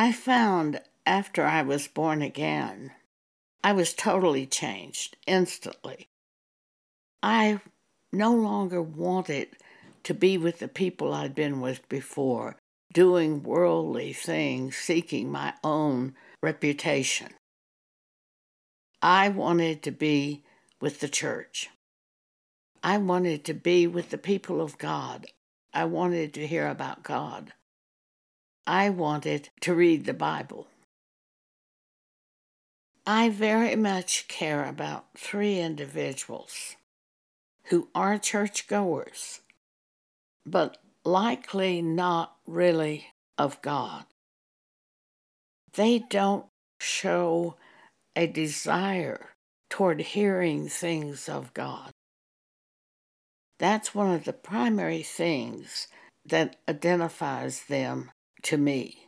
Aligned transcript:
I 0.00 0.12
found 0.12 0.80
after 1.06 1.42
I 1.42 1.62
was 1.62 1.88
born 1.88 2.22
again, 2.22 2.92
I 3.64 3.72
was 3.72 3.92
totally 3.94 4.46
changed 4.46 5.16
instantly. 5.26 6.06
I 7.20 7.58
no 8.12 8.32
longer 8.32 8.80
wanted 8.80 9.48
to 10.04 10.14
be 10.14 10.38
with 10.38 10.60
the 10.60 10.68
people 10.68 11.12
I'd 11.12 11.34
been 11.34 11.60
with 11.60 11.80
before, 11.88 12.54
doing 12.92 13.42
worldly 13.42 14.12
things, 14.12 14.76
seeking 14.76 15.32
my 15.32 15.54
own 15.64 16.14
reputation. 16.44 17.32
I 19.02 19.30
wanted 19.30 19.82
to 19.82 19.90
be 19.90 20.44
with 20.80 21.00
the 21.00 21.08
church. 21.08 21.70
I 22.84 22.98
wanted 22.98 23.44
to 23.46 23.52
be 23.68 23.88
with 23.88 24.10
the 24.10 24.16
people 24.30 24.60
of 24.60 24.78
God. 24.78 25.26
I 25.74 25.86
wanted 25.86 26.34
to 26.34 26.46
hear 26.46 26.68
about 26.68 27.02
God. 27.02 27.52
I 28.68 28.90
wanted 28.90 29.48
to 29.62 29.72
read 29.74 30.04
the 30.04 30.12
Bible. 30.12 30.66
I 33.06 33.30
very 33.30 33.74
much 33.76 34.28
care 34.28 34.66
about 34.66 35.06
three 35.16 35.58
individuals 35.58 36.76
who 37.70 37.88
are 37.94 38.18
churchgoers, 38.18 39.40
but 40.44 40.76
likely 41.02 41.80
not 41.80 42.36
really 42.46 43.06
of 43.38 43.60
God. 43.62 44.04
They 45.72 46.00
don't 46.00 46.44
show 46.78 47.56
a 48.14 48.26
desire 48.26 49.30
toward 49.70 50.00
hearing 50.00 50.68
things 50.68 51.26
of 51.26 51.54
God. 51.54 51.90
That's 53.58 53.94
one 53.94 54.10
of 54.12 54.24
the 54.24 54.34
primary 54.34 55.02
things 55.02 55.88
that 56.26 56.56
identifies 56.68 57.62
them 57.62 58.10
to 58.42 58.56
me. 58.56 59.06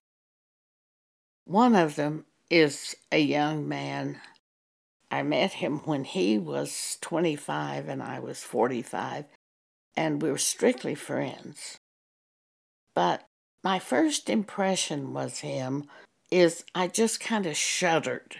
One 1.44 1.74
of 1.74 1.96
them 1.96 2.24
is 2.50 2.96
a 3.12 3.18
young 3.20 3.68
man. 3.68 4.20
I 5.10 5.22
met 5.22 5.54
him 5.54 5.78
when 5.78 6.04
he 6.04 6.38
was 6.38 6.98
25 7.00 7.88
and 7.88 8.02
I 8.02 8.20
was 8.20 8.42
45, 8.42 9.24
and 9.96 10.22
we 10.22 10.30
were 10.30 10.38
strictly 10.38 10.94
friends. 10.94 11.78
But 12.94 13.24
my 13.64 13.78
first 13.78 14.30
impression 14.30 15.12
was 15.12 15.40
him 15.40 15.86
is 16.30 16.64
I 16.74 16.86
just 16.86 17.18
kind 17.20 17.46
of 17.46 17.56
shuddered 17.56 18.36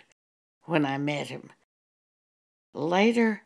when 0.64 0.86
I 0.86 0.96
met 0.98 1.26
him. 1.26 1.50
Later, 2.72 3.42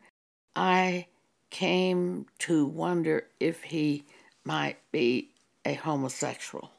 I 0.55 1.07
came 1.49 2.27
to 2.39 2.65
wonder 2.65 3.25
if 3.39 3.63
he 3.63 4.05
might 4.43 4.77
be 4.91 5.31
a 5.63 5.73
homosexual. 5.73 6.69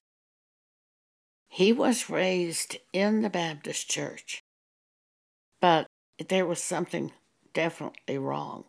He 1.56 1.72
was 1.72 2.10
raised 2.10 2.76
in 2.92 3.22
the 3.22 3.30
Baptist 3.30 3.88
church, 3.90 4.42
but 5.58 5.86
there 6.28 6.44
was 6.44 6.62
something 6.62 7.12
definitely 7.54 8.18
wrong. 8.18 8.64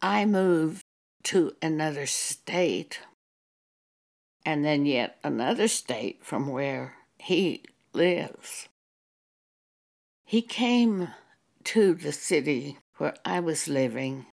I 0.00 0.24
moved 0.26 0.84
to 1.24 1.56
another 1.60 2.06
state 2.06 3.00
and 4.46 4.64
then 4.64 4.86
yet 4.86 5.18
another 5.24 5.66
state 5.66 6.24
from 6.24 6.46
where 6.46 6.94
he 7.18 7.64
lives. 7.92 8.68
He 10.24 10.40
came 10.40 11.08
to 11.64 11.94
the 11.94 12.12
city 12.12 12.78
where 12.98 13.14
I 13.24 13.40
was 13.40 13.66
living 13.66 14.26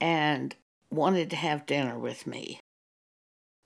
and 0.00 0.54
wanted 0.92 1.28
to 1.30 1.36
have 1.36 1.66
dinner 1.66 1.98
with 1.98 2.24
me. 2.24 2.60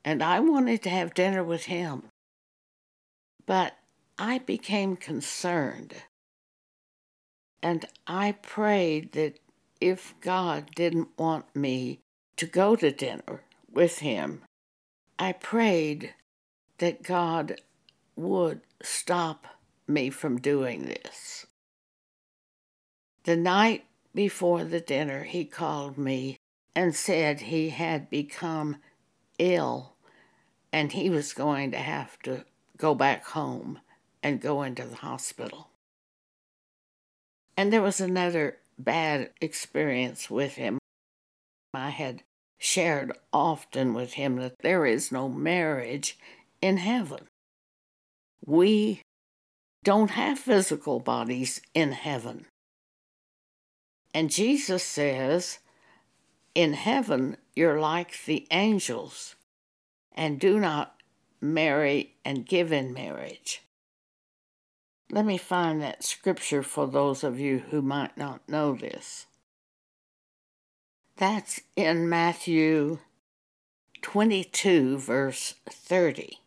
And 0.02 0.22
I 0.22 0.40
wanted 0.40 0.82
to 0.84 0.88
have 0.88 1.12
dinner 1.12 1.44
with 1.44 1.66
him. 1.66 2.04
But 3.46 3.74
I 4.18 4.38
became 4.38 4.96
concerned. 4.96 5.94
And 7.62 7.84
I 8.06 8.32
prayed 8.32 9.12
that 9.12 9.38
if 9.80 10.14
God 10.20 10.70
didn't 10.74 11.08
want 11.18 11.54
me 11.54 12.00
to 12.36 12.46
go 12.46 12.76
to 12.76 12.90
dinner 12.90 13.44
with 13.70 13.98
him, 13.98 14.42
I 15.18 15.32
prayed 15.32 16.14
that 16.78 17.02
God 17.02 17.60
would 18.16 18.60
stop 18.82 19.46
me 19.86 20.10
from 20.10 20.40
doing 20.40 20.86
this. 20.86 21.46
The 23.24 23.36
night 23.36 23.84
before 24.14 24.64
the 24.64 24.80
dinner, 24.80 25.24
he 25.24 25.44
called 25.44 25.96
me 25.98 26.36
and 26.74 26.94
said 26.94 27.40
he 27.42 27.70
had 27.70 28.10
become 28.10 28.76
ill 29.38 29.96
and 30.72 30.92
he 30.92 31.08
was 31.08 31.32
going 31.32 31.70
to 31.70 31.78
have 31.78 32.18
to 32.20 32.44
go 32.76 32.94
back 32.94 33.24
home 33.26 33.80
and 34.22 34.40
go 34.40 34.62
into 34.62 34.84
the 34.84 34.96
hospital. 34.96 35.68
And 37.56 37.72
there 37.72 37.82
was 37.82 38.00
another 38.00 38.56
bad 38.78 39.30
experience 39.40 40.28
with 40.30 40.54
him. 40.54 40.78
I 41.72 41.90
had 41.90 42.22
shared 42.58 43.12
often 43.32 43.94
with 43.94 44.14
him 44.14 44.36
that 44.36 44.58
there 44.60 44.86
is 44.86 45.12
no 45.12 45.28
marriage 45.28 46.18
in 46.60 46.78
heaven. 46.78 47.20
We 48.44 49.02
don't 49.84 50.12
have 50.12 50.38
physical 50.38 50.98
bodies 51.00 51.60
in 51.74 51.92
heaven. 51.92 52.46
And 54.12 54.30
Jesus 54.30 54.82
says, 54.82 55.58
In 56.54 56.72
heaven, 56.72 57.36
you're 57.54 57.80
like 57.80 58.24
the 58.24 58.46
angels 58.50 59.34
and 60.16 60.40
do 60.40 60.58
not 60.58 60.96
marry 61.44 62.16
and 62.24 62.46
give 62.46 62.72
in 62.72 62.92
marriage. 62.94 63.62
Let 65.10 65.26
me 65.26 65.36
find 65.36 65.82
that 65.82 66.02
scripture 66.02 66.62
for 66.62 66.86
those 66.86 67.22
of 67.22 67.38
you 67.38 67.58
who 67.70 67.82
might 67.82 68.16
not 68.16 68.48
know 68.48 68.74
this. 68.74 69.26
That's 71.16 71.60
in 71.76 72.08
Matthew 72.08 72.98
22, 74.02 74.98
verse 74.98 75.54
30. 75.70 76.40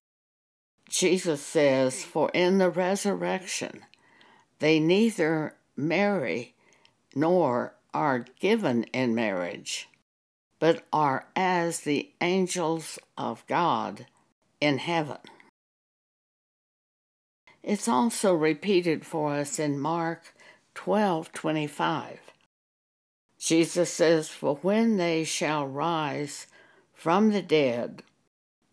Jesus 0.90 1.42
says, 1.42 2.04
For 2.04 2.30
in 2.34 2.58
the 2.58 2.70
resurrection 2.70 3.82
they 4.60 4.80
neither 4.80 5.54
marry 5.76 6.56
nor 7.16 7.76
are 7.94 8.26
given 8.40 8.84
in 8.86 9.14
marriage, 9.16 9.88
but 10.60 10.84
are 10.92 11.28
as 11.36 11.82
the 11.82 12.10
angels 12.20 12.98
of 13.18 13.46
God 13.48 14.08
in 14.60 14.78
heaven. 14.78 15.18
It's 17.64 17.88
also 17.88 18.34
repeated 18.34 19.06
for 19.06 19.34
us 19.34 19.60
in 19.60 19.80
Mark 19.80 20.34
12:25. 20.74 22.20
Jesus 23.38 23.92
says, 23.94 24.30
"For 24.30 24.56
when 24.58 24.98
they 24.98 25.24
shall 25.24 25.68
rise 25.68 26.48
from 26.94 27.32
the 27.32 27.42
dead, 27.42 28.04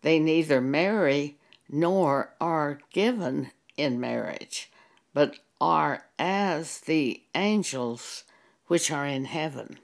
they 0.01 0.17
neither 0.19 0.61
marry 0.61 1.37
nor 1.69 2.35
are 2.39 2.79
given 2.91 3.51
in 3.75 3.99
marriage, 3.99 4.71
but 5.13 5.39
are 5.59 6.05
as 6.17 6.79
the 6.81 7.23
angels 7.35 8.23
which 8.67 8.89
are 8.91 9.05
in 9.05 9.25
heaven." 9.25 9.79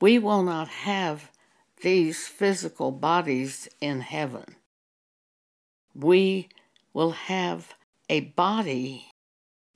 We 0.00 0.18
will 0.18 0.42
not 0.42 0.68
have 0.68 1.30
these 1.82 2.26
physical 2.26 2.90
bodies 2.90 3.68
in 3.80 4.00
heaven. 4.00 4.56
We 5.94 6.48
will 6.94 7.10
have 7.10 7.74
a 8.08 8.20
body 8.20 9.10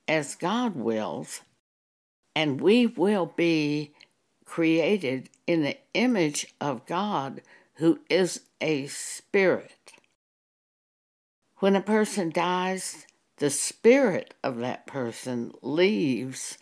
as 0.09 0.35
God 0.37 0.75
wills, 0.77 1.43
and 2.35 2.61
we 2.61 2.87
will 2.87 3.27
be 3.27 3.93
created 4.45 5.29
in 5.47 5.63
the 5.63 5.77
image 5.95 6.47
of 6.61 6.87
God, 6.87 7.43
who 7.75 7.99
is 8.09 8.41
a 8.61 8.87
spirit. 8.87 9.93
When 11.59 11.75
a 11.77 11.81
person 11.81 12.31
dies, 12.31 13.07
the 13.39 13.51
spirit 13.51 14.33
of 14.45 14.59
that 14.59 14.87
person 14.87 15.53
leaves 15.61 16.57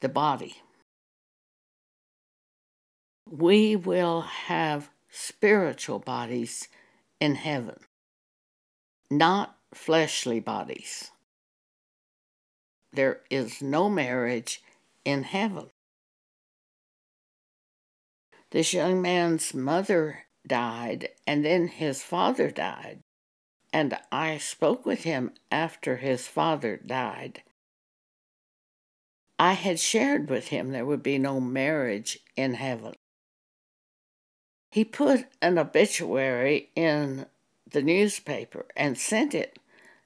the 0.00 0.08
body 0.08 0.56
we 3.32 3.74
will 3.74 4.20
have 4.20 4.90
spiritual 5.08 5.98
bodies 5.98 6.68
in 7.18 7.34
heaven, 7.34 7.80
not 9.10 9.56
fleshly 9.72 10.38
bodies. 10.38 11.10
There 12.92 13.22
is 13.30 13.62
no 13.62 13.88
marriage 13.88 14.60
in 15.06 15.22
heaven. 15.22 15.70
This 18.50 18.74
young 18.74 19.00
man's 19.00 19.54
mother 19.54 20.24
died, 20.46 21.08
and 21.26 21.42
then 21.42 21.68
his 21.68 22.02
father 22.02 22.50
died. 22.50 22.98
And 23.72 23.96
I 24.12 24.36
spoke 24.36 24.84
with 24.84 25.04
him 25.04 25.30
after 25.50 25.96
his 25.96 26.26
father 26.28 26.76
died. 26.76 27.42
I 29.38 29.54
had 29.54 29.80
shared 29.80 30.28
with 30.28 30.48
him 30.48 30.72
there 30.72 30.84
would 30.84 31.02
be 31.02 31.16
no 31.18 31.40
marriage 31.40 32.18
in 32.36 32.52
heaven. 32.52 32.92
He 34.72 34.86
put 34.86 35.26
an 35.42 35.58
obituary 35.58 36.70
in 36.74 37.26
the 37.70 37.82
newspaper 37.82 38.64
and 38.74 38.96
sent 38.96 39.34
it 39.34 39.58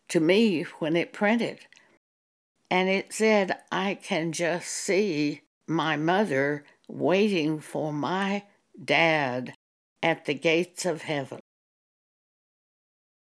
to 0.09 0.19
me 0.19 0.63
when 0.81 0.97
it 0.97 1.13
printed. 1.13 1.61
And 2.69 2.89
it 2.89 3.13
said, 3.13 3.59
I 3.71 3.95
can 3.95 4.33
just 4.33 4.67
see 4.67 5.43
my 5.69 5.97
mother 5.97 6.65
waiting 6.89 7.61
for 7.61 7.93
my 7.93 8.43
dad 8.85 9.55
at 10.03 10.25
the 10.25 10.35
gates 10.35 10.85
of 10.85 11.03
heaven. 11.03 11.39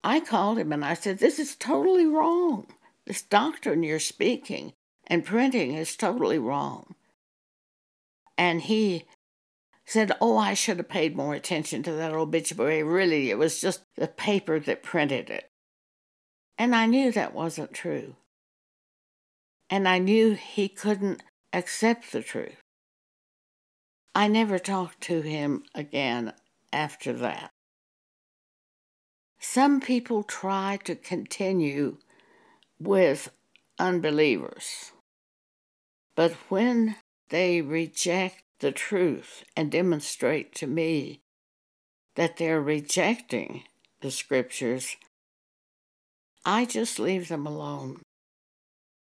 I 0.02 0.20
called 0.20 0.56
him 0.56 0.72
and 0.72 0.82
I 0.82 0.94
said, 0.94 1.18
This 1.18 1.38
is 1.38 1.56
totally 1.56 2.06
wrong. 2.06 2.68
This 3.04 3.20
doctrine 3.20 3.82
you're 3.82 4.00
speaking 4.00 4.72
and 5.06 5.26
printing 5.26 5.74
is 5.74 5.94
totally 5.94 6.38
wrong. 6.38 6.94
And 8.38 8.62
he 8.62 9.04
said, 9.88 10.12
Oh, 10.20 10.36
I 10.36 10.52
should 10.52 10.76
have 10.76 10.90
paid 10.90 11.16
more 11.16 11.32
attention 11.34 11.82
to 11.84 11.92
that 11.92 12.12
obituary. 12.12 12.82
Really, 12.82 13.30
it 13.30 13.38
was 13.38 13.58
just 13.58 13.80
the 13.96 14.06
paper 14.06 14.60
that 14.60 14.82
printed 14.82 15.30
it. 15.30 15.48
And 16.58 16.76
I 16.76 16.84
knew 16.84 17.10
that 17.12 17.32
wasn't 17.34 17.72
true. 17.72 18.14
And 19.70 19.88
I 19.88 19.98
knew 19.98 20.34
he 20.34 20.68
couldn't 20.68 21.22
accept 21.54 22.12
the 22.12 22.20
truth. 22.22 22.60
I 24.14 24.28
never 24.28 24.58
talked 24.58 25.00
to 25.04 25.22
him 25.22 25.62
again 25.74 26.34
after 26.70 27.14
that. 27.14 27.48
Some 29.40 29.80
people 29.80 30.22
try 30.22 30.78
to 30.84 30.96
continue 30.96 31.96
with 32.78 33.30
unbelievers, 33.78 34.92
but 36.14 36.32
when 36.50 36.96
they 37.30 37.62
reject 37.62 38.42
the 38.60 38.72
truth 38.72 39.44
and 39.56 39.70
demonstrate 39.70 40.54
to 40.56 40.66
me 40.66 41.20
that 42.16 42.36
they're 42.36 42.60
rejecting 42.60 43.62
the 44.00 44.10
scriptures, 44.10 44.96
I 46.44 46.64
just 46.64 46.98
leave 46.98 47.28
them 47.28 47.46
alone. 47.46 48.02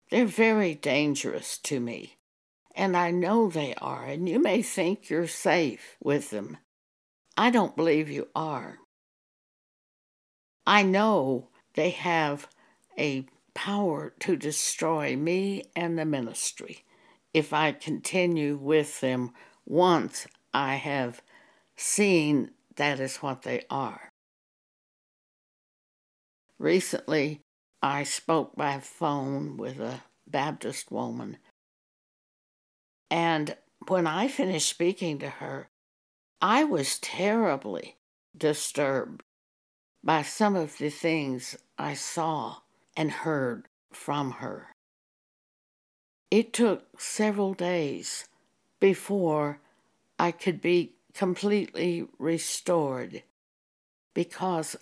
They're 0.09 0.25
very 0.25 0.75
dangerous 0.75 1.57
to 1.59 1.79
me, 1.79 2.15
and 2.75 2.95
I 2.95 3.11
know 3.11 3.49
they 3.49 3.73
are, 3.75 4.05
and 4.05 4.27
you 4.27 4.41
may 4.41 4.61
think 4.61 5.09
you're 5.09 5.27
safe 5.27 5.97
with 6.01 6.29
them. 6.29 6.57
I 7.37 7.49
don't 7.51 7.75
believe 7.75 8.09
you 8.09 8.29
are. 8.35 8.79
I 10.65 10.83
know 10.83 11.49
they 11.75 11.91
have 11.91 12.47
a 12.97 13.25
power 13.53 14.13
to 14.19 14.35
destroy 14.35 15.15
me 15.15 15.63
and 15.75 15.97
the 15.97 16.05
ministry 16.05 16.83
if 17.33 17.53
I 17.53 17.71
continue 17.71 18.55
with 18.55 18.99
them 19.01 19.31
once 19.65 20.27
I 20.53 20.75
have 20.75 21.21
seen 21.75 22.51
that 22.75 22.99
is 22.99 23.17
what 23.17 23.41
they 23.41 23.63
are. 23.69 24.09
Recently, 26.59 27.41
I 27.81 28.03
spoke 28.03 28.55
by 28.55 28.79
phone 28.79 29.57
with 29.57 29.79
a 29.79 30.03
Baptist 30.27 30.91
woman, 30.91 31.37
and 33.11 33.55
when 33.87 34.07
I 34.07 34.27
finished 34.27 34.67
speaking 34.69 35.19
to 35.19 35.29
her, 35.29 35.67
I 36.41 36.63
was 36.63 36.99
terribly 36.99 37.95
disturbed 38.35 39.21
by 40.03 40.23
some 40.23 40.55
of 40.55 40.77
the 40.77 40.89
things 40.89 41.57
I 41.77 41.93
saw 41.93 42.57
and 42.95 43.11
heard 43.11 43.67
from 43.93 44.31
her. 44.33 44.67
It 46.29 46.51
took 46.51 46.83
several 46.99 47.53
days 47.53 48.25
before 48.81 49.61
I 50.19 50.31
could 50.31 50.59
be 50.61 50.91
completely 51.13 52.05
restored 52.19 53.23
because 54.13 54.75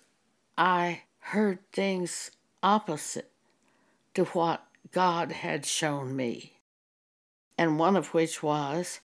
I 0.58 1.02
heard 1.20 1.60
things 1.72 2.32
opposite 2.64 3.30
to 4.14 4.24
what 4.26 4.66
God 4.90 5.30
had 5.30 5.64
shown 5.64 6.16
me, 6.16 6.58
and 7.56 7.78
one 7.78 7.94
of 7.94 8.12
which 8.12 8.42
was 8.42 8.98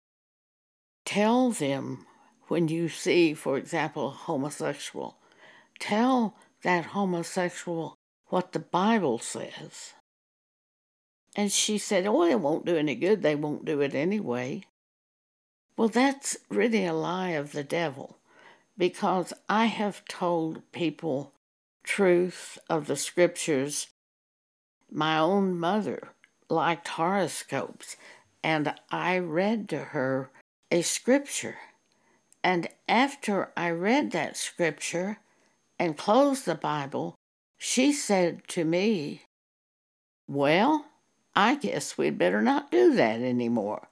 tell 1.04 1.52
them 1.52 2.06
when 2.48 2.70
you 2.70 2.88
see, 2.88 3.34
for 3.34 3.58
example, 3.58 4.12
homosexual, 4.12 5.18
tell 5.78 6.36
that 6.64 6.86
homosexual 6.86 7.98
what 8.28 8.54
the 8.54 8.60
Bible 8.60 9.20
says. 9.20 9.94
And 11.36 11.52
she 11.52 11.78
said, 11.78 12.06
Oh, 12.08 12.24
it 12.24 12.40
won't 12.40 12.66
do 12.66 12.78
any 12.78 12.96
good. 12.96 13.22
They 13.22 13.36
won't 13.36 13.66
do 13.66 13.82
it 13.82 13.94
anyway. 13.94 14.64
Well, 15.78 15.88
that's 15.90 16.38
really 16.50 16.86
a 16.86 16.94
lie 16.94 17.30
of 17.30 17.52
the 17.52 17.64
devil 17.64 18.18
because 18.78 19.34
I 19.48 19.66
have 19.66 20.04
told 20.06 20.70
people 20.72 21.34
truth 21.84 22.58
of 22.70 22.88
the 22.88 22.96
scriptures. 22.98 23.88
My 24.92 25.18
own 25.20 25.58
mother 25.60 26.10
liked 26.50 26.88
horoscopes, 26.90 27.96
and 28.44 28.74
I 28.92 29.20
read 29.20 29.70
to 29.70 29.80
her 29.86 30.32
a 30.72 30.82
scripture. 30.82 31.58
And 32.44 32.68
after 32.88 33.52
I 33.56 33.70
read 33.70 34.12
that 34.12 34.36
scripture 34.36 35.20
and 35.78 35.98
closed 35.98 36.46
the 36.46 36.56
Bible, 36.56 37.16
she 37.58 37.94
said 37.94 38.48
to 38.50 38.66
me, 38.66 39.24
Well, 40.28 40.89
I 41.42 41.56
guess 41.56 41.98
we'd 41.98 42.18
better 42.18 42.42
not 42.42 42.70
do 42.70 42.94
that 42.96 43.22
anymore. 43.22 43.88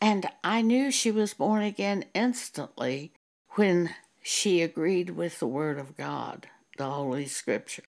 And 0.00 0.24
I 0.44 0.62
knew 0.62 0.92
she 0.92 1.10
was 1.10 1.34
born 1.34 1.62
again 1.64 2.04
instantly 2.14 3.10
when 3.56 3.92
she 4.22 4.62
agreed 4.62 5.10
with 5.10 5.40
the 5.40 5.48
Word 5.48 5.80
of 5.80 5.96
God, 5.96 6.46
the 6.78 6.88
Holy 6.88 7.26
Scripture. 7.26 7.82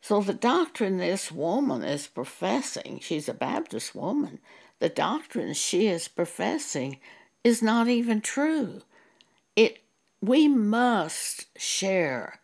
So, 0.00 0.20
the 0.20 0.32
doctrine 0.34 0.98
this 0.98 1.32
woman 1.32 1.82
is 1.82 2.06
professing, 2.06 3.00
she's 3.02 3.28
a 3.28 3.34
Baptist 3.34 3.92
woman, 3.96 4.38
the 4.78 4.88
doctrine 4.88 5.52
she 5.52 5.88
is 5.88 6.06
professing 6.06 7.00
is 7.42 7.60
not 7.60 7.88
even 7.88 8.20
true. 8.20 8.82
It, 9.56 9.78
we 10.22 10.46
must 10.46 11.46
share 11.58 12.38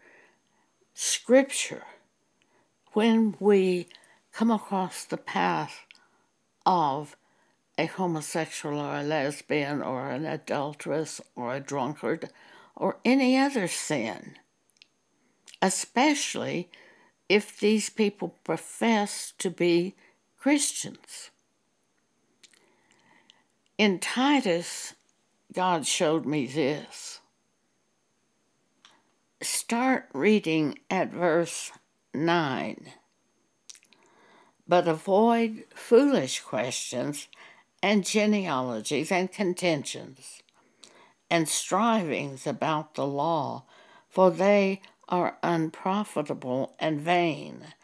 Scripture 0.93 1.85
when 2.95 3.35
we 3.41 3.89
come 4.33 4.51
across 4.51 5.05
the 5.05 5.17
path 5.17 5.85
of 6.65 7.17
a 7.77 7.87
homosexual 7.87 8.79
or 8.79 8.97
a 9.01 9.03
lesbian 9.03 9.83
or 9.83 10.11
an 10.11 10.25
adulteress 10.25 11.21
or 11.35 11.55
a 11.55 11.61
drunkard 11.61 12.31
or 12.77 12.97
any 13.05 13.37
other 13.37 13.67
sin, 13.67 14.35
especially 15.61 16.69
if 17.29 17.59
these 17.59 17.91
people 17.91 18.37
profess 18.45 19.33
to 19.39 19.51
be 19.51 19.95
Christians. 20.39 21.31
In 23.77 23.99
Titus, 23.99 24.95
God 25.53 25.85
showed 25.87 26.27
me 26.27 26.47
this. 26.47 27.21
Start 29.43 30.07
reading 30.13 30.79
at 30.91 31.13
verse 31.13 31.73
9. 32.15 32.93
But 34.69 34.87
avoid 34.87 35.65
foolish 35.75 36.41
questions 36.41 37.27
and 37.83 38.05
genealogies 38.07 39.11
and 39.11 39.31
contentions 39.31 40.43
and 41.29 41.49
strivings 41.49 42.47
about 42.47 42.95
the 42.95 43.07
law, 43.07 43.65
for 44.09 44.31
they 44.31 44.81
are 45.09 45.37
unprofitable 45.43 46.75
and 46.79 47.01
vain. 47.01 47.75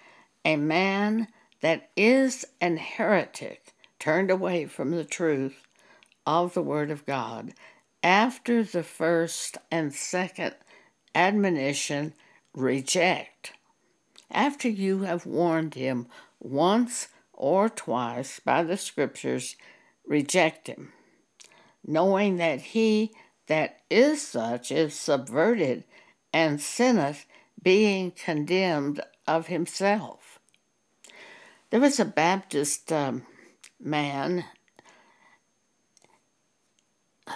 A 0.45 0.57
man 0.57 1.29
that 1.61 1.91
is 1.97 2.47
an 2.61 2.77
heretic 2.79 3.75
turned 3.99 4.31
away 4.31 4.65
from 4.65 4.93
the 4.93 5.05
truth 5.05 5.67
of 6.25 6.55
the 6.55 6.63
Word 6.63 6.91
of 6.91 7.05
God 7.05 7.53
after 8.03 8.63
the 8.63 8.83
first 8.83 9.59
and 9.71 9.93
second 9.93 10.55
admonition 11.15 12.15
reject 12.55 13.53
after 14.31 14.69
you 14.69 15.03
have 15.03 15.27
warned 15.27 15.75
him 15.75 16.07
once 16.39 17.09
or 17.33 17.69
twice 17.69 18.41
by 18.41 18.63
the 18.63 18.77
Scriptures, 18.77 19.57
reject 20.07 20.67
him, 20.67 20.93
knowing 21.85 22.37
that 22.37 22.61
he 22.61 23.13
that 23.47 23.81
is 23.91 24.23
such 24.27 24.71
is 24.71 24.95
subverted 24.95 25.85
and 26.33 26.61
sinneth, 26.61 27.27
being 27.63 28.11
condemned 28.11 29.01
of 29.27 29.49
himself. 29.49 30.39
There 31.71 31.81
was 31.81 31.99
a 32.01 32.05
Baptist 32.07 32.91
um, 32.93 33.25
man 33.81 34.45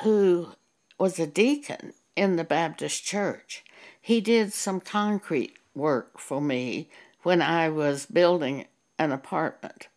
who 0.03 0.51
was 0.99 1.19
a 1.19 1.27
deacon 1.27 1.93
in 2.17 2.37
the 2.37 2.45
Baptist 2.45 3.05
church. 3.05 3.65
He 4.01 4.21
did 4.23 4.53
some 4.53 4.81
concrete 4.81 5.59
work 5.75 6.19
for 6.19 6.41
me 6.41 6.89
when 7.23 7.43
I 7.43 7.69
was 7.69 8.07
building 8.07 8.67
an 8.99 9.13
apartment. 9.13 9.89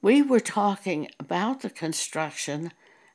We 0.00 0.20
were 0.20 0.40
talking 0.40 1.08
about 1.18 1.60
the 1.60 1.70
construction 1.70 2.72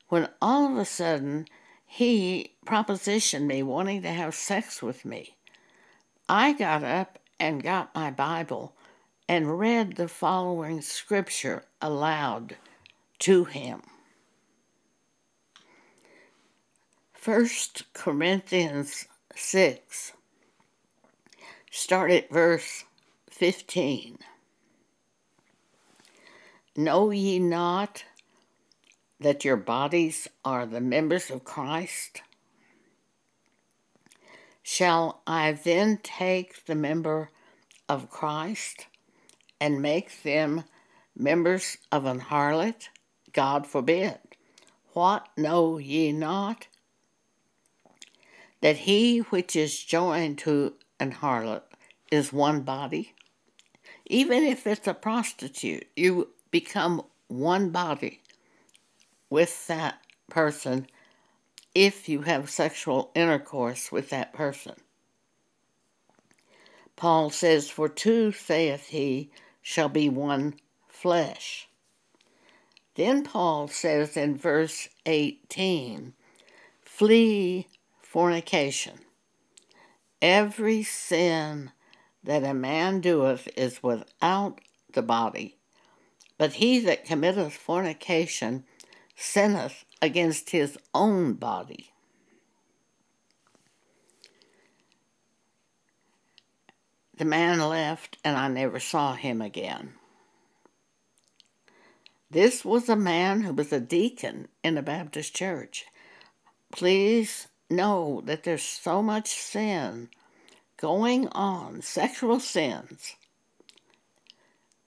when 0.10 0.29
all 0.41 0.72
of 0.72 0.77
a 0.77 0.86
sudden 0.86 1.48
he 1.86 2.53
propositioned 2.65 3.46
me 3.46 3.62
wanting 3.62 4.01
to 4.03 4.10
have 4.10 4.34
sex 4.34 4.81
with 4.81 5.05
me. 5.05 5.36
I 6.29 6.53
got 6.53 6.84
up 6.84 7.19
and 7.39 7.62
got 7.63 7.93
my 7.96 8.10
Bible 8.10 8.74
and 9.27 9.60
read 9.60 9.96
the 9.96 10.07
following 10.07 10.81
scripture 10.81 11.65
aloud 11.81 12.55
to 13.19 13.46
him. 13.46 13.81
1 17.24 17.50
Corinthians 17.93 19.05
6. 19.38 20.13
Start 21.70 22.12
at 22.12 22.29
verse 22.32 22.86
15. 23.29 24.17
Know 26.75 27.12
ye 27.12 27.38
not 27.39 28.03
that 29.20 29.46
your 29.46 29.56
bodies 29.58 30.27
are 30.44 30.65
the 30.65 30.82
members 30.82 31.29
of 31.29 31.44
Christ? 31.44 32.22
Shall 34.63 35.22
I 35.27 35.51
then 35.51 36.00
take 36.03 36.65
the 36.65 36.75
member 36.75 37.29
of 37.88 38.10
Christ 38.10 38.88
and 39.62 39.82
make 39.82 40.24
them 40.24 40.63
members 41.15 41.77
of 41.91 42.06
an 42.06 42.20
harlot? 42.22 42.89
God 43.34 43.67
forbid. 43.67 44.17
What 44.94 45.27
know 45.38 45.77
ye 45.77 46.12
not? 46.12 46.67
that 48.62 48.78
he 48.78 49.20
which 49.20 49.56
is 49.56 49.84
joined 49.84 50.38
to 50.40 50.74
an 51.00 51.12
harlot 51.14 51.62
is 52.12 52.34
one 52.34 52.62
body? 52.62 53.14
Even 54.06 54.44
if 54.44 54.66
it's 54.66 54.88
a 54.88 54.94
prostitute, 54.94 55.86
you 55.96 56.30
become 56.50 57.04
one 57.28 57.70
body 57.70 58.22
with 59.30 59.68
that 59.68 60.00
person 60.30 60.88
if 61.76 62.08
you 62.10 62.22
have 62.24 62.50
sexual 62.50 63.12
intercourse 63.14 63.92
with 63.92 64.10
that 64.10 64.34
person. 64.34 64.76
Paul 66.96 67.30
says, 67.30 67.70
For 67.70 67.88
two, 67.90 68.32
saith 68.32 68.88
he, 68.88 69.30
shall 69.62 69.90
be 69.90 70.08
one 70.10 70.56
flesh. 70.88 71.68
Then 72.96 73.24
Paul 73.24 73.68
says 73.68 74.18
in 74.18 74.38
verse 74.38 74.88
18, 75.06 76.14
Flee 76.82 77.68
fornication. 78.08 79.00
Every 80.22 80.82
sin 80.82 81.72
that 82.24 82.44
a 82.44 82.54
man 82.54 83.02
doeth 83.02 83.50
is 83.58 83.84
without 83.84 84.60
the 84.94 85.02
body, 85.02 85.58
but 86.38 86.54
he 86.54 86.80
that 86.80 87.04
committeth 87.06 87.54
fornication 87.54 88.64
sinneth 89.16 89.84
against 90.02 90.52
his 90.52 90.78
own 90.94 91.34
body. 91.34 91.92
The 97.18 97.26
man 97.26 97.60
left, 97.60 98.18
and 98.24 98.38
I 98.38 98.48
never 98.48 98.80
saw 98.80 99.16
him 99.16 99.42
again. 99.42 99.94
This 102.30 102.64
was 102.64 102.88
a 102.88 102.96
man 102.96 103.42
who 103.42 103.54
was 103.54 103.74
a 103.74 103.80
deacon 103.80 104.48
in 104.64 104.78
a 104.78 104.82
Baptist 104.84 105.36
church. 105.36 105.86
Please 106.72 107.48
know 107.70 108.22
that 108.26 108.44
there's 108.44 108.64
so 108.64 109.02
much 109.02 109.28
sin 109.30 110.10
going 110.78 111.28
on, 111.30 111.82
sexual 111.82 112.40
sins, 112.40 113.16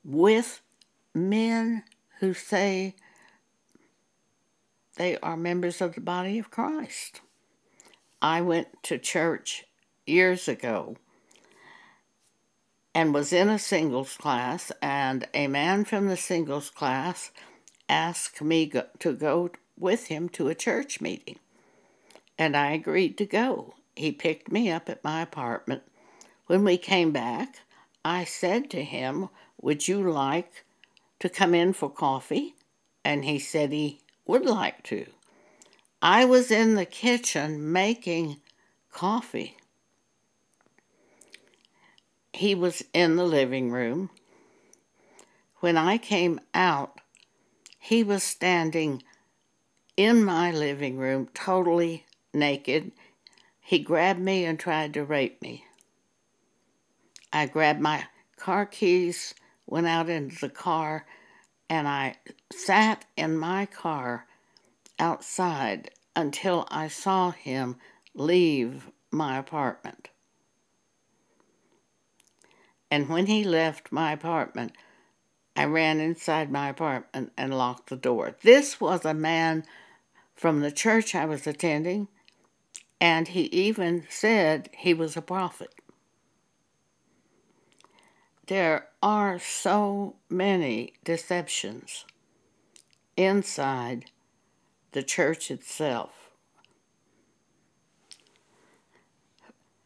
with 0.05 0.61
men 1.15 1.83
who 2.21 2.33
say 2.33 2.95
they 4.97 5.19
are 5.19 5.37
members 5.37 5.81
of 5.81 5.95
the 5.95 6.01
body 6.01 6.39
of 6.39 6.51
Christ. 6.51 7.21
I 8.23 8.41
went 8.41 8.83
to 8.85 8.99
church 8.99 9.65
years 10.07 10.47
ago 10.49 10.97
and 12.95 13.15
was 13.15 13.33
in 13.33 13.49
a 13.49 13.59
singles 13.59 14.17
class, 14.17 14.73
and 14.83 15.27
a 15.33 15.47
man 15.47 15.85
from 15.85 16.09
the 16.09 16.17
singles 16.17 16.71
class 16.71 17.31
asked 17.89 18.43
me 18.43 18.67
go- 18.67 18.87
to 19.01 19.13
go 19.13 19.51
with 19.79 20.07
him 20.09 20.29
to 20.31 20.49
a 20.49 20.55
church 20.55 21.01
meeting 21.01 21.39
and 22.41 22.57
I 22.57 22.71
agreed 22.71 23.19
to 23.19 23.27
go. 23.27 23.75
He 23.95 24.11
picked 24.13 24.51
me 24.51 24.71
up 24.71 24.89
at 24.89 25.05
my 25.05 25.21
apartment. 25.21 25.83
When 26.47 26.65
we 26.65 26.79
came 26.79 27.11
back, 27.13 27.61
I 28.03 28.25
said 28.25 28.71
to 28.71 28.83
him, 28.83 29.29
Would 29.61 29.87
you 29.87 30.11
like 30.11 30.65
to 31.19 31.29
come 31.29 31.55
in 31.55 31.75
for 31.75 31.91
coffee? 31.91 32.55
And 33.05 33.27
he 33.27 33.39
said 33.39 33.73
he 33.73 34.01
would 34.27 34.47
like 34.47 34.83
to. 34.85 35.05
I 36.01 36.25
was 36.25 36.51
in 36.51 36.77
the 36.77 36.87
kitchen 36.87 37.71
making 37.73 38.41
coffee. 38.91 39.59
He 42.33 42.55
was 42.55 42.83
in 42.95 43.17
the 43.17 43.27
living 43.27 43.71
room. 43.71 44.09
When 45.57 45.77
I 45.77 45.99
came 45.99 46.41
out, 46.55 47.03
he 47.79 48.03
was 48.03 48.23
standing 48.23 49.03
in 49.99 50.25
my 50.25 50.51
living 50.51 50.97
room, 50.97 51.29
totally 51.35 52.07
naked. 52.33 52.93
He 53.61 53.79
grabbed 53.79 54.21
me 54.21 54.45
and 54.45 54.59
tried 54.59 54.95
to 54.95 55.05
rape 55.05 55.41
me. 55.43 55.65
I 57.33 57.47
grabbed 57.47 57.81
my 57.81 58.05
car 58.37 58.67
keys, 58.67 59.35
went 59.67 59.87
out 59.87 60.09
into 60.09 60.41
the 60.41 60.49
car, 60.49 61.07
and 61.69 61.87
I 61.87 62.17
sat 62.53 63.05
in 63.17 63.39
my 63.39 63.67
car 63.67 64.27
outside 64.99 65.91
until 66.17 66.67
I 66.71 66.89
saw 66.89 67.31
him 67.31 67.77
leave 68.15 68.91
my 69.13 69.39
apartment. 69.39 70.09
And 72.91 73.09
when 73.09 73.27
he 73.27 73.45
left 73.45 73.93
my 73.93 74.11
apartment, 74.13 74.73
I 75.55 75.65
ran 75.67 76.01
inside 76.01 76.51
my 76.51 76.69
apartment 76.71 77.33
and 77.37 77.57
locked 77.57 77.89
the 77.89 77.97
door. 77.97 78.35
This 78.43 78.81
was 78.81 79.05
a 79.05 79.15
man 79.15 79.65
from 80.35 80.61
the 80.61 80.73
church 80.73 81.15
I 81.15 81.25
was 81.27 81.47
attending 81.47 82.09
and 83.01 83.29
he 83.29 83.43
even 83.45 84.05
said 84.11 84.69
he 84.77 84.93
was 84.93 85.17
a 85.17 85.23
prophet. 85.23 85.71
There 88.47 88.89
are 89.03 89.39
so 89.39 90.17
many 90.29 90.93
deceptions 91.05 92.05
inside 93.17 94.07
the 94.93 95.03
church 95.03 95.51
itself. 95.51 96.11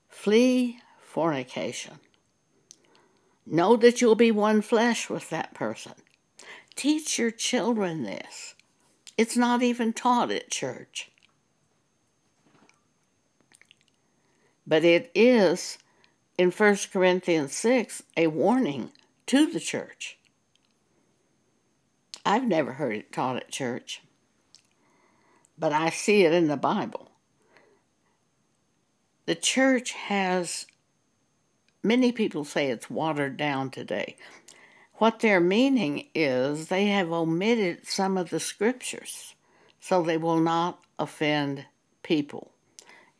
Flee 0.08 0.78
fornication. 1.00 1.98
Know 3.46 3.76
that 3.76 4.00
you'll 4.00 4.14
be 4.14 4.30
one 4.30 4.62
flesh 4.62 5.10
with 5.10 5.28
that 5.28 5.52
person. 5.52 5.92
Teach 6.74 7.18
your 7.18 7.30
children 7.30 8.02
this. 8.02 8.54
It's 9.18 9.36
not 9.36 9.62
even 9.62 9.92
taught 9.92 10.30
at 10.30 10.50
church. 10.50 11.12
But 14.66 14.84
it 14.84 15.10
is, 15.14 15.78
in 16.38 16.50
1 16.50 16.76
Corinthians 16.92 17.54
6, 17.54 18.02
a 18.16 18.28
warning 18.28 18.92
to 19.26 19.46
the 19.46 19.60
church. 19.60 20.18
I've 22.24 22.46
never 22.46 22.72
heard 22.72 22.96
it 22.96 23.12
taught 23.12 23.36
at 23.36 23.50
church, 23.50 24.02
but 25.58 25.72
I 25.72 25.90
see 25.90 26.24
it 26.24 26.32
in 26.32 26.48
the 26.48 26.56
Bible. 26.56 27.10
The 29.26 29.34
church 29.34 29.92
has, 29.92 30.66
many 31.82 32.12
people 32.12 32.44
say 32.44 32.68
it's 32.68 32.88
watered 32.90 33.36
down 33.36 33.70
today. 33.70 34.16
What 34.94 35.20
they're 35.20 35.40
meaning 35.40 36.08
is 36.14 36.68
they 36.68 36.86
have 36.86 37.12
omitted 37.12 37.86
some 37.86 38.16
of 38.16 38.30
the 38.30 38.40
scriptures 38.40 39.34
so 39.80 40.00
they 40.02 40.16
will 40.16 40.40
not 40.40 40.82
offend 40.98 41.66
people. 42.02 42.53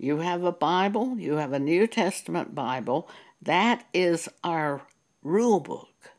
You 0.04 0.18
have 0.18 0.44
a 0.44 0.52
Bible, 0.52 1.16
you 1.18 1.36
have 1.36 1.54
a 1.54 1.58
New 1.58 1.86
Testament 1.86 2.54
Bible. 2.54 3.08
That 3.40 3.86
is 3.94 4.28
our 4.44 4.82
rule 5.22 5.60
book. 5.60 6.10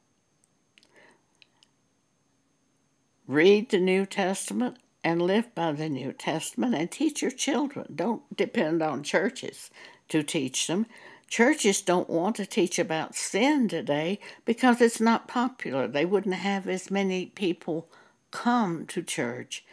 Read 3.27 3.70
the 3.70 3.77
New 3.80 4.08
Testament 4.08 4.77
and 5.04 5.22
live 5.22 5.54
by 5.54 5.72
the 5.74 5.88
New 5.88 6.13
Testament 6.13 6.74
and 6.74 6.89
teach 6.89 7.22
your 7.22 7.30
children. 7.30 7.94
Don't 7.96 8.36
depend 8.36 8.82
on 8.82 9.04
churches 9.04 9.70
to 10.10 10.24
teach 10.24 10.65
them. 10.65 10.88
Churches 11.30 11.82
don't 11.84 12.10
want 12.10 12.36
to 12.38 12.48
teach 12.48 12.80
about 12.80 13.13
sin 13.13 13.68
today 13.70 14.20
because 14.46 14.82
it's 14.82 15.00
not 15.00 15.27
popular. 15.27 15.88
They 15.88 16.06
wouldn't 16.06 16.34
have 16.34 16.68
as 16.68 16.89
many 16.89 17.27
people 17.27 17.88
come 18.32 18.88
to 18.88 19.04
church 19.04 19.63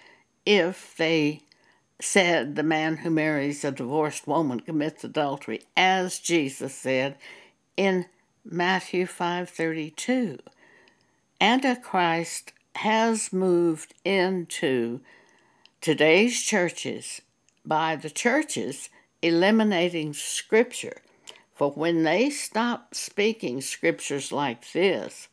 if 0.45 0.95
they 0.99 1.41
said, 2.03 2.57
The 2.57 2.63
man 2.63 2.99
who 2.99 3.11
marries 3.11 3.65
a 3.65 3.71
divorced 3.71 4.27
woman 4.27 4.61
commits 4.61 5.05
adultery, 5.05 5.63
as 5.77 6.19
Jesus 6.19 6.75
said 6.75 7.17
in 7.77 8.07
Matthew 8.45 9.07
5:32. 9.07 10.41
Antichrist 11.41 12.53
has 12.77 13.33
moved 13.33 13.95
into 14.05 15.01
today's 15.81 16.43
churches 16.43 17.23
by 17.65 17.95
the 17.95 18.11
churches 18.11 18.89
eliminating 19.21 20.13
scripture. 20.13 21.03
For 21.55 21.71
when 21.71 22.03
they 22.03 22.31
stop 22.31 22.95
speaking 22.97 23.61
scriptures 23.61 24.33
like 24.33 24.73
this, 24.73 25.29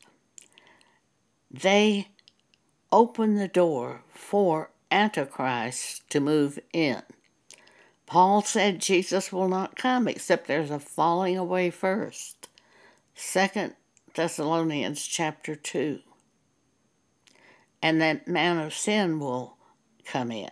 they 1.49 2.09
open 2.91 3.35
the 3.35 3.47
door 3.47 4.03
for 4.13 4.69
Antichrist 4.91 6.08
to 6.10 6.19
move 6.19 6.58
in. 6.74 7.01
Paul 8.08 8.41
said 8.41 8.79
Jesus 8.81 9.31
will 9.31 9.48
not 9.48 9.75
come 9.75 10.08
except 10.08 10.48
there's 10.48 10.72
a 10.72 10.79
falling 10.79 11.38
away 11.38 11.69
first. 11.69 12.50
Second 13.13 13.75
Thessalonians 14.15 15.05
chapter 15.05 15.55
2. 15.55 16.00
And 17.84 18.01
that 18.01 18.27
man 18.27 18.58
of 18.58 18.74
sin 18.74 19.19
will 19.19 19.58
come 20.05 20.31
in, 20.31 20.50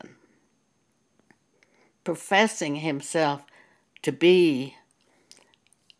professing 2.03 2.77
himself 2.77 3.41
to 4.03 4.11
be 4.11 4.75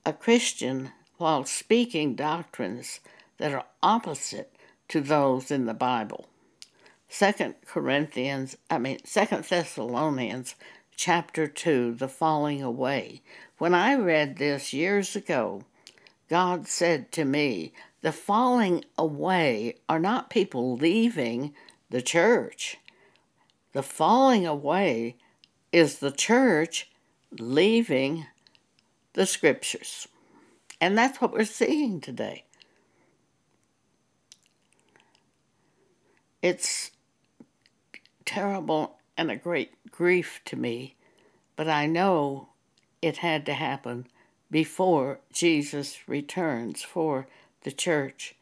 a 0.06 0.13
Christian 0.13 0.91
while 1.17 1.44
speaking 1.44 2.15
doctrines 2.15 3.00
that 3.39 3.51
are 3.51 3.65
opposite 3.82 4.53
to 4.89 5.01
those 5.01 5.50
in 5.50 5.65
the 5.65 5.74
Bible. 5.74 6.29
Second 7.09 7.55
Corinthians, 7.65 8.57
I 8.69 8.77
mean, 8.77 8.99
Second 9.05 9.45
Thessalonians 9.45 10.55
chapter 10.95 11.47
2, 11.47 11.93
the 11.95 12.07
falling 12.09 12.61
away. 12.61 13.21
When 13.57 13.73
I 13.73 13.95
read 13.95 14.37
this 14.37 14.73
years 14.73 15.15
ago, 15.15 15.63
God 16.29 16.67
said 16.67 17.11
to 17.13 17.25
me, 17.25 17.71
the 18.01 18.11
falling 18.11 18.85
away 18.97 19.77
are 19.89 19.99
not 19.99 20.29
people 20.29 20.75
leaving 20.75 21.55
the 21.89 22.01
church. 22.01 22.77
The 23.73 23.81
falling 23.83 24.45
away 24.45 25.15
is 25.71 25.99
the 25.99 26.11
church 26.11 26.89
leaving 27.39 28.25
the 29.13 29.25
scriptures. 29.25 30.07
And 30.79 30.97
that's 30.97 31.19
what 31.19 31.31
we're 31.31 31.45
seeing 31.45 32.01
today. 32.01 32.43
It's 36.41 36.91
terrible 38.27 38.98
and 39.17 39.31
a 39.31 39.36
great 39.36 39.72
grief 39.89 40.41
to 40.46 40.55
me, 40.55 40.96
but 41.55 41.67
I 41.67 41.88
know 41.88 42.50
it 43.01 43.17
had 43.17 43.46
to 43.48 43.53
happen 43.53 44.05
before 44.51 45.19
Jesus 45.34 46.07
returns 46.07 46.84
for 46.84 47.25
the 47.63 47.72
church 47.72 48.36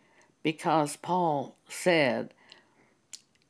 because 0.44 0.98
Paul 0.98 1.56
said 1.70 2.34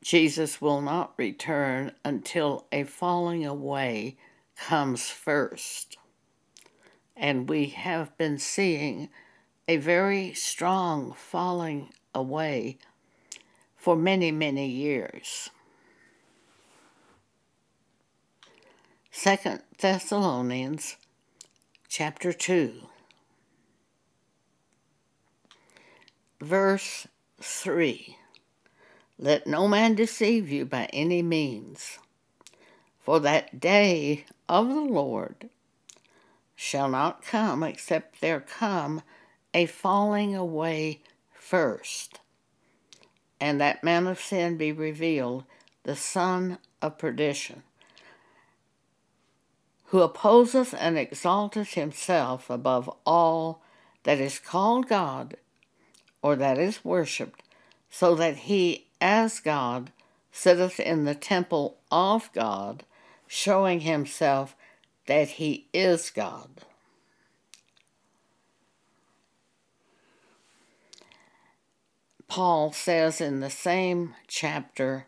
Jesus 0.04 0.62
will 0.62 0.82
not 0.82 1.14
return 1.18 1.94
until 2.04 2.66
a 2.72 2.84
falling 2.84 3.46
away 3.46 4.18
comes 4.56 5.10
first. 5.10 5.98
And 7.18 7.50
we 7.50 7.68
have 7.68 8.16
been 8.18 8.38
seeing 8.38 9.10
a 9.68 9.78
very 9.78 10.34
strong 10.34 11.14
falling 11.14 11.90
away 12.14 12.78
for 13.76 13.96
many, 13.96 14.32
many 14.32 14.68
years. 14.68 15.50
2 19.18 19.38
Thessalonians 19.80 20.98
chapter 21.88 22.34
2 22.34 22.74
verse 26.42 27.08
3 27.42 28.18
Let 29.18 29.48
no 29.48 29.70
man 29.70 29.96
deceive 29.96 30.50
you 30.50 30.66
by 30.66 30.90
any 30.92 31.22
means 31.24 31.98
for 33.00 33.22
that 33.22 33.60
day 33.62 34.26
of 34.50 34.68
the 34.68 34.82
Lord 34.82 35.50
shall 36.54 36.90
not 36.90 37.24
come 37.24 37.64
except 37.64 38.20
there 38.20 38.42
come 38.42 39.02
a 39.54 39.66
falling 39.66 40.36
away 40.36 41.00
first 41.34 42.20
and 43.40 43.62
that 43.62 43.82
man 43.82 44.08
of 44.08 44.20
sin 44.20 44.58
be 44.58 44.74
revealed 44.74 45.46
the 45.84 45.96
son 45.96 46.58
of 46.82 46.98
perdition 46.98 47.64
who 49.88 50.02
opposeth 50.02 50.74
and 50.78 50.98
exalteth 50.98 51.74
himself 51.76 52.50
above 52.50 52.90
all 53.06 53.62
that 54.04 54.20
is 54.20 54.40
called 54.40 54.88
God 54.88 55.36
or 56.22 56.36
that 56.36 56.58
is 56.58 56.84
worshipped, 56.84 57.44
so 57.90 58.16
that 58.16 58.36
he, 58.36 58.88
as 59.00 59.40
God, 59.40 59.92
sitteth 60.32 60.80
in 60.80 61.06
the 61.06 61.14
temple 61.14 61.78
of 61.92 62.32
God, 62.34 62.84
showing 63.28 63.82
himself 63.82 64.56
that 65.06 65.28
he 65.30 65.68
is 65.74 66.10
God. 66.10 66.50
Paul 72.28 72.72
says 72.72 73.22
in 73.22 73.40
the 73.40 73.52
same 73.52 74.16
chapter, 74.28 75.06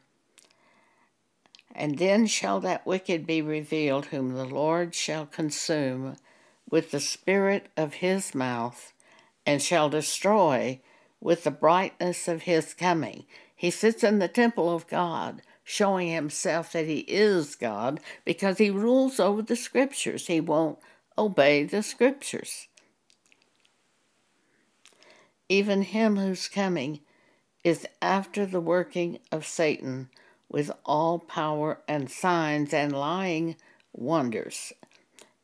and 1.78 2.00
then 2.00 2.26
shall 2.26 2.60
that 2.62 2.86
wicked 2.88 3.28
be 3.28 3.40
revealed, 3.42 4.08
whom 4.08 4.34
the 4.34 4.46
Lord 4.46 4.96
shall 4.96 5.28
consume 5.28 6.16
with 6.70 6.90
the 6.90 7.00
spirit 7.00 7.68
of 7.78 7.96
his 7.96 8.34
mouth, 8.34 8.92
and 9.46 9.62
shall 9.62 9.88
destroy 9.88 10.82
with 11.22 11.44
the 11.44 11.52
brightness 11.52 12.28
of 12.28 12.42
his 12.42 12.74
coming. 12.74 13.26
He 13.56 13.70
sits 13.70 14.04
in 14.04 14.18
the 14.18 14.28
temple 14.28 14.74
of 14.76 14.88
God, 14.88 15.44
showing 15.63 16.08
himself 16.10 16.72
that 16.72 16.88
he 16.88 17.02
is 17.08 17.56
God, 17.56 18.00
because 18.26 18.58
he 18.58 18.72
rules 18.72 19.20
over 19.20 19.44
the 19.44 19.56
scriptures. 19.56 20.26
He 20.26 20.42
won't 20.42 20.80
obey 21.16 21.63
the 21.63 21.84
scriptures. 21.84 22.68
Even 25.48 25.84
him 25.84 26.18
whose 26.18 26.48
coming 26.48 27.02
is 27.63 27.86
after 28.02 28.48
the 28.48 28.62
working 28.62 29.20
of 29.32 29.46
Satan 29.46 30.10
with 30.50 30.72
all 30.86 31.20
power 31.20 31.80
and 31.88 32.10
signs 32.10 32.74
and 32.74 32.92
lying 32.92 33.56
wonders, 33.94 34.74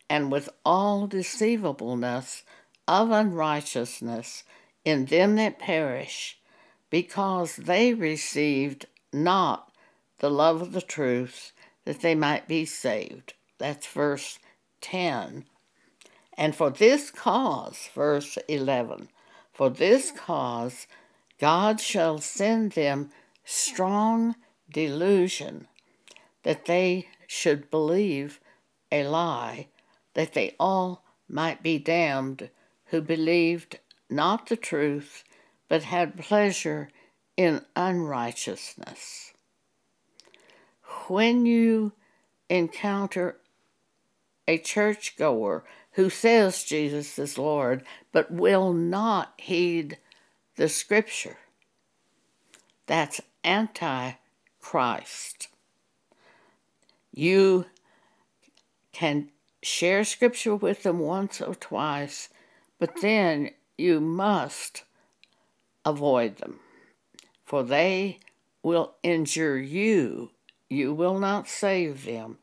and 0.10 0.32
with 0.32 0.50
all 0.66 1.08
deceivableness 1.08 2.44
of 2.88 3.12
unrighteousness 3.12 4.44
in 4.86 5.06
them 5.06 5.36
that 5.36 5.60
perish, 5.60 6.38
because 6.90 7.56
they 7.58 7.94
received 7.94 8.86
not 9.12 9.72
the 10.20 10.30
love 10.30 10.62
of 10.62 10.72
the 10.72 10.82
truth 10.82 11.52
that 11.86 12.02
they 12.02 12.16
might 12.16 12.48
be 12.48 12.64
saved. 12.66 13.34
That's 13.58 13.88
verse 13.88 14.40
10. 14.82 15.46
And 16.38 16.56
for 16.56 16.70
this 16.70 17.12
cause, 17.12 17.90
verse 17.94 18.38
11, 18.48 19.10
for 19.52 19.70
this 19.70 20.12
cause 20.12 20.88
God 21.40 21.80
shall 21.82 22.20
send 22.20 22.72
them 22.72 23.10
strong 23.44 24.36
delusion 24.72 25.68
that 26.44 26.66
they 26.66 27.08
should 27.28 27.70
believe 27.70 28.40
a 28.92 29.08
lie, 29.08 29.68
that 30.14 30.34
they 30.34 30.56
all 30.60 31.04
might 31.28 31.64
be 31.64 31.80
damned 31.80 32.50
who 32.88 33.02
believed 33.02 33.80
not 34.10 34.48
the 34.48 34.56
truth, 34.58 35.24
but 35.68 35.84
had 35.84 36.18
pleasure 36.18 36.90
in 37.36 37.64
unrighteousness. 37.76 39.34
When 41.08 41.46
you 41.46 41.94
encounter 42.50 43.38
a 44.48 44.58
churchgoer 44.60 45.64
who 45.94 46.10
says 46.10 46.64
Jesus 46.64 47.18
is 47.18 47.38
Lord, 47.38 47.84
but 48.12 48.30
will 48.30 48.74
not 48.74 49.34
heed 49.38 49.98
the 50.58 50.70
scripture, 50.70 51.38
that's 52.86 53.22
anti 53.44 54.14
Christ. 54.64 55.50
You 57.14 57.66
can 58.92 59.30
share 59.62 60.04
scripture 60.04 60.56
with 60.56 60.82
them 60.84 61.00
once 61.00 61.42
or 61.42 61.54
twice, 61.54 62.30
but 62.80 63.02
then 63.02 63.52
you 63.78 64.00
must 64.00 64.84
avoid 65.86 66.38
them, 66.38 66.60
for 67.44 67.62
they 67.62 68.20
will 68.64 68.96
injure 69.04 69.60
you. 69.60 70.32
You 70.70 70.94
will 70.94 71.20
not 71.20 71.48
save 71.48 72.06
them, 72.06 72.40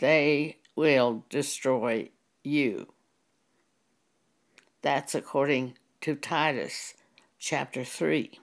they 0.00 0.58
will 0.76 1.24
destroy 1.30 2.10
you. 2.42 2.92
That's 4.82 5.14
according 5.14 5.76
to 6.00 6.14
Titus 6.16 6.94
chapter 7.38 7.84
3. 7.84 8.39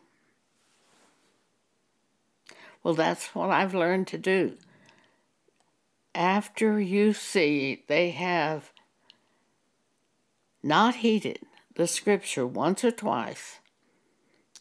Well, 2.87 2.95
that's 2.95 3.35
what 3.35 3.49
I've 3.49 3.73
learned 3.75 4.07
to 4.07 4.17
do. 4.17 4.55
After 6.15 6.79
you 6.79 7.11
see 7.11 7.83
they 7.89 8.11
have 8.11 8.71
not 10.63 10.95
heeded 10.95 11.39
the 11.75 11.85
scripture 11.85 12.47
once 12.47 12.85
or 12.85 12.91
twice, 12.91 13.59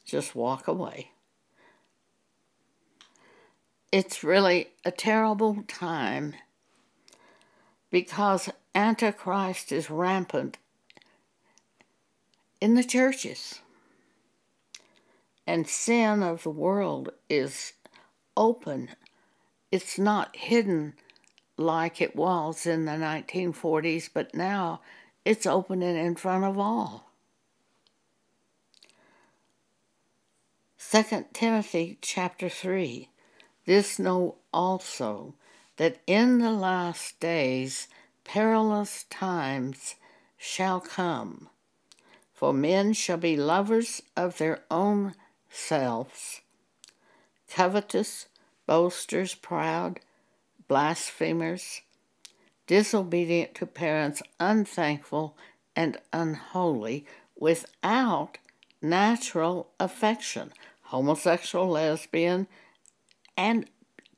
just 0.05 0.35
walk 0.35 0.67
away. 0.67 1.13
It's 3.93 4.25
really 4.25 4.71
a 4.85 4.91
terrible 4.91 5.63
time 5.69 6.35
because 7.93 8.51
Antichrist 8.75 9.71
is 9.71 9.89
rampant 9.89 10.59
in 12.61 12.75
the 12.75 12.83
churches, 12.83 13.61
and 15.49 15.69
sin 15.69 16.25
of 16.25 16.43
the 16.43 16.51
world 16.51 17.11
is 17.31 17.75
open. 18.37 18.91
It's 19.73 19.99
not 19.99 20.37
hidden 20.37 20.95
like 21.57 22.01
it 22.01 22.15
was 22.15 22.67
in 22.67 22.85
the 22.85 22.93
1940s, 22.93 24.11
but 24.13 24.35
now 24.35 24.81
it's 25.25 25.47
open 25.47 25.83
and 25.83 25.99
in 25.99 26.15
front 26.17 26.45
of 26.45 26.59
all. 26.59 27.11
2 30.93 31.27
Timothy 31.33 31.99
chapter 32.01 32.49
3 32.49 33.09
This 33.65 33.99
know 33.99 34.37
also 34.53 35.35
that 35.79 35.99
in 36.07 36.39
the 36.39 36.53
last 36.53 37.19
days 37.19 37.89
perilous 38.25 39.05
times 39.05 39.97
shall 40.37 40.81
come. 40.81 41.49
For 42.35 42.53
men 42.53 42.93
shall 42.93 43.17
be 43.17 43.37
lovers 43.37 44.03
of 44.15 44.37
their 44.37 44.61
own 44.71 45.15
selves, 45.51 46.43
covetous, 47.49 48.27
boasters, 48.67 49.35
proud, 49.35 50.01
blasphemers, 50.69 51.83
disobedient 52.67 53.55
to 53.55 53.67
parents, 53.67 54.23
unthankful, 54.41 55.37
and 55.75 55.97
unholy, 56.13 57.07
without 57.39 58.39
natural 58.83 59.69
affection, 59.79 60.53
homosexual, 60.85 61.69
lesbian, 61.69 62.47
and 63.37 63.67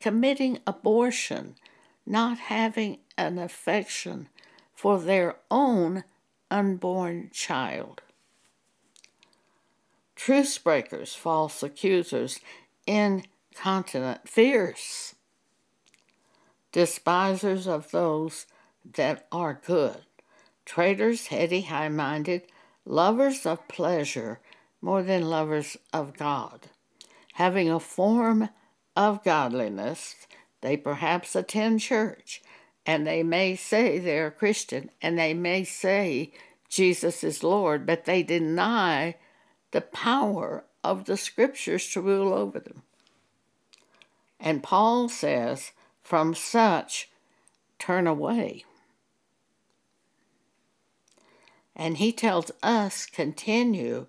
committing 0.01 0.59
abortion, 0.67 1.57
not 2.07 2.39
having 2.39 2.99
an 3.17 3.39
affection 3.39 4.29
for 4.73 5.01
their 5.01 5.35
own 5.51 6.05
unborn 6.51 7.29
child. 7.33 8.01
Truce 10.15 10.57
breakers, 10.59 11.15
false 11.15 11.63
accusers, 11.63 12.39
incontinent, 12.89 14.27
fierce, 14.29 15.15
despisers 16.73 17.67
of 17.67 17.91
those 17.91 18.47
that 18.95 19.27
are 19.31 19.61
good, 19.67 19.99
traitors, 20.65 21.27
heady, 21.27 21.61
high 21.63 21.91
minded, 21.91 22.43
lovers 22.87 23.45
of 23.45 23.69
pleasure 23.69 24.41
more 24.81 25.03
than 25.03 25.29
lovers 25.29 25.77
of 25.93 26.17
God, 26.17 26.69
having 27.35 27.69
a 27.71 27.79
form 27.81 28.49
of 28.97 29.23
godliness, 29.23 30.15
they 30.63 30.77
perhaps 30.77 31.37
attend 31.37 31.81
church, 31.81 32.41
and 32.87 33.07
they 33.07 33.23
may 33.23 33.55
say 33.55 33.99
they 33.99 34.19
are 34.19 34.31
Christian, 34.31 34.91
and 35.03 35.19
they 35.19 35.35
may 35.35 35.63
say 35.63 36.33
Jesus 36.71 37.23
is 37.23 37.43
Lord, 37.43 37.85
but 37.87 38.07
they 38.07 38.23
deny 38.23 39.15
the 39.73 39.81
power 39.83 40.65
of 40.85 41.05
the 41.05 41.17
scriptures 41.17 41.89
to 41.91 42.01
rule 42.01 42.33
over 42.33 42.61
them. 42.61 42.83
And 44.41 44.63
Paul 44.63 45.09
says, 45.09 45.73
From 46.03 46.35
such 46.35 47.11
turn 47.79 48.07
away. 48.07 48.65
And 51.77 51.99
he 51.99 52.13
tells 52.13 52.51
us 52.63 53.07
continue 53.07 54.07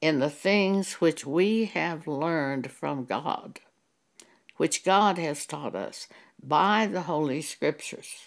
in 0.00 0.18
the 0.18 0.30
things 0.30 0.94
which 0.94 1.24
we 1.24 1.66
have 1.66 2.08
learned 2.08 2.70
from 2.72 3.04
God, 3.04 3.60
which 4.56 4.84
God 4.84 5.18
has 5.18 5.46
taught 5.46 5.76
us 5.76 6.08
by 6.42 6.86
the 6.86 7.02
Holy 7.02 7.40
Scriptures. 7.40 8.26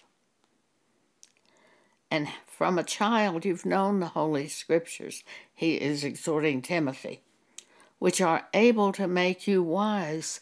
And 2.10 2.30
from 2.48 2.80
a 2.80 2.84
child, 2.84 3.44
you've 3.44 3.66
known 3.66 4.00
the 4.00 4.08
Holy 4.08 4.48
Scriptures, 4.48 5.26
he 5.54 5.76
is 5.76 6.06
exhorting 6.06 6.62
Timothy 6.62 7.22
which 8.06 8.22
are 8.22 8.48
able 8.54 8.92
to 8.92 9.08
make 9.08 9.48
you 9.48 9.64
wise 9.64 10.40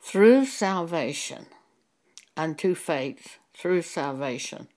through 0.00 0.44
salvation 0.44 1.46
unto 2.36 2.76
faith 2.76 3.38
through 3.52 3.82
salvation. 3.82 4.68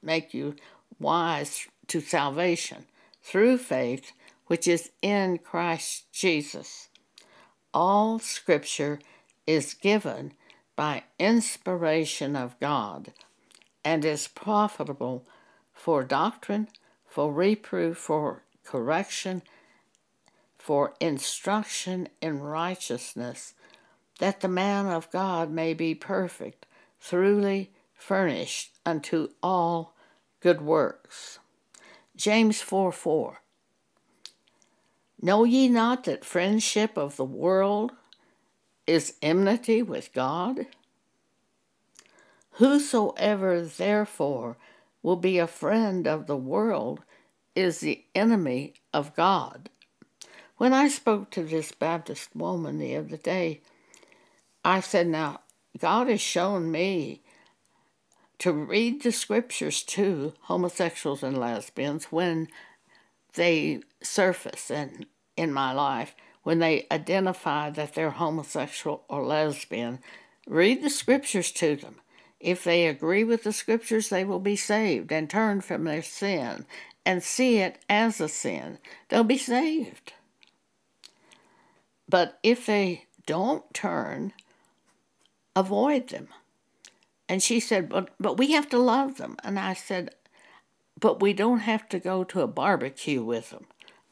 Make 0.00 0.32
you 0.32 0.54
wise 1.00 1.66
to 1.88 2.00
salvation 2.00 2.86
through 3.20 3.58
faith, 3.58 4.12
which 4.46 4.68
is 4.68 4.92
in 5.02 5.38
Christ 5.38 6.04
Jesus. 6.12 6.88
All 7.74 8.20
Scripture 8.20 9.00
is 9.44 9.74
given 9.74 10.34
by 10.76 11.02
inspiration 11.18 12.36
of 12.36 12.56
God 12.60 13.12
and 13.84 14.04
is 14.04 14.28
profitable 14.28 15.26
for 15.74 16.04
doctrine, 16.04 16.68
for 17.08 17.32
reproof, 17.32 17.98
for 17.98 18.44
correction, 18.62 19.42
for 20.68 20.92
instruction 21.00 22.06
in 22.20 22.38
righteousness, 22.40 23.54
that 24.18 24.40
the 24.42 24.48
man 24.48 24.84
of 24.84 25.10
God 25.10 25.50
may 25.50 25.72
be 25.72 25.94
perfect, 25.94 26.66
thoroughly 27.00 27.70
furnished 27.94 28.72
unto 28.84 29.28
all 29.42 29.96
good 30.40 30.60
works. 30.60 31.38
James 32.16 32.60
4 32.60 32.92
4. 32.92 33.40
Know 35.22 35.44
ye 35.44 35.68
not 35.70 36.04
that 36.04 36.22
friendship 36.22 36.98
of 36.98 37.16
the 37.16 37.24
world 37.24 37.92
is 38.86 39.14
enmity 39.22 39.80
with 39.82 40.12
God? 40.12 40.66
Whosoever 42.58 43.62
therefore 43.62 44.58
will 45.02 45.16
be 45.16 45.38
a 45.38 45.46
friend 45.46 46.06
of 46.06 46.26
the 46.26 46.36
world 46.36 47.00
is 47.56 47.80
the 47.80 48.04
enemy 48.14 48.74
of 48.92 49.14
God. 49.16 49.70
When 50.58 50.72
I 50.72 50.88
spoke 50.88 51.30
to 51.30 51.44
this 51.44 51.70
Baptist 51.70 52.30
woman 52.34 52.78
the 52.80 52.96
other 52.96 53.16
day, 53.16 53.60
I 54.64 54.80
said, 54.80 55.06
Now, 55.06 55.42
God 55.78 56.08
has 56.08 56.20
shown 56.20 56.72
me 56.72 57.22
to 58.40 58.52
read 58.52 59.02
the 59.04 59.12
scriptures 59.12 59.84
to 59.84 60.32
homosexuals 60.42 61.22
and 61.22 61.38
lesbians 61.38 62.06
when 62.06 62.48
they 63.34 63.82
surface 64.02 64.68
in, 64.68 65.06
in 65.36 65.52
my 65.52 65.72
life, 65.72 66.16
when 66.42 66.58
they 66.58 66.88
identify 66.90 67.70
that 67.70 67.94
they're 67.94 68.10
homosexual 68.10 69.04
or 69.08 69.24
lesbian. 69.24 70.00
Read 70.48 70.82
the 70.82 70.90
scriptures 70.90 71.52
to 71.52 71.76
them. 71.76 72.00
If 72.40 72.64
they 72.64 72.88
agree 72.88 73.22
with 73.22 73.44
the 73.44 73.52
scriptures, 73.52 74.08
they 74.08 74.24
will 74.24 74.40
be 74.40 74.56
saved 74.56 75.12
and 75.12 75.30
turn 75.30 75.60
from 75.60 75.84
their 75.84 76.02
sin 76.02 76.66
and 77.06 77.22
see 77.22 77.58
it 77.58 77.78
as 77.88 78.20
a 78.20 78.28
sin. 78.28 78.78
They'll 79.08 79.22
be 79.22 79.38
saved. 79.38 80.14
But 82.08 82.38
if 82.42 82.66
they 82.66 83.04
don't 83.26 83.62
turn, 83.74 84.32
avoid 85.54 86.08
them. 86.08 86.28
And 87.28 87.42
she 87.42 87.60
said, 87.60 87.88
but, 87.90 88.08
but 88.18 88.38
we 88.38 88.52
have 88.52 88.68
to 88.70 88.78
love 88.78 89.18
them. 89.18 89.36
And 89.44 89.58
I 89.58 89.74
said, 89.74 90.14
But 90.98 91.20
we 91.20 91.34
don't 91.34 91.60
have 91.60 91.86
to 91.90 91.98
go 91.98 92.24
to 92.24 92.40
a 92.40 92.46
barbecue 92.46 93.22
with 93.22 93.50
them. 93.50 93.66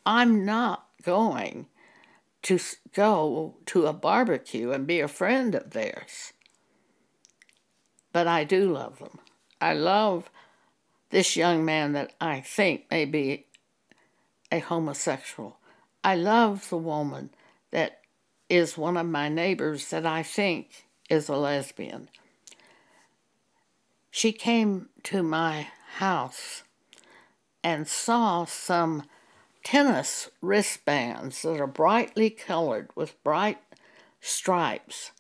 I'm 0.05 0.45
not 0.45 0.87
going 1.03 1.67
to 2.43 2.61
go 2.93 3.57
to 3.67 3.87
a 3.87 3.93
barbecue 3.95 4.71
and 4.71 4.87
be 4.87 5.01
a 5.01 5.09
friend 5.09 5.55
of 5.55 5.71
theirs. 5.71 6.35
But 8.13 8.27
I 8.27 8.45
do 8.45 8.71
love 8.71 8.99
them. 8.99 9.19
I 9.61 9.73
love 9.73 10.31
this 11.11 11.37
young 11.37 11.65
man 11.65 11.93
that 11.93 12.13
I 12.21 12.41
think 12.43 12.91
may 12.91 13.07
be 13.07 13.47
a 14.53 14.59
homosexual. 14.59 15.59
I 16.05 16.15
love 16.17 16.69
the 16.69 16.77
woman 16.77 17.31
that 17.77 18.01
is 18.49 18.79
one 18.79 18.97
of 18.97 19.05
my 19.05 19.29
neighbors 19.29 19.91
that 19.91 20.07
I 20.07 20.23
think 20.23 20.87
is 21.11 21.29
a 21.29 21.37
lesbian. 21.37 22.09
She 24.11 24.33
came 24.33 24.89
to 25.03 25.23
my 25.23 25.69
house 25.99 26.63
and 27.63 27.87
saw 27.87 28.47
some 28.47 29.03
tennis 29.63 30.31
wristbands 30.41 31.43
that 31.43 31.61
are 31.61 31.67
brightly 31.67 32.31
colored 32.31 32.89
with 32.97 33.23
bright 33.23 33.59
stripes. 34.23 35.11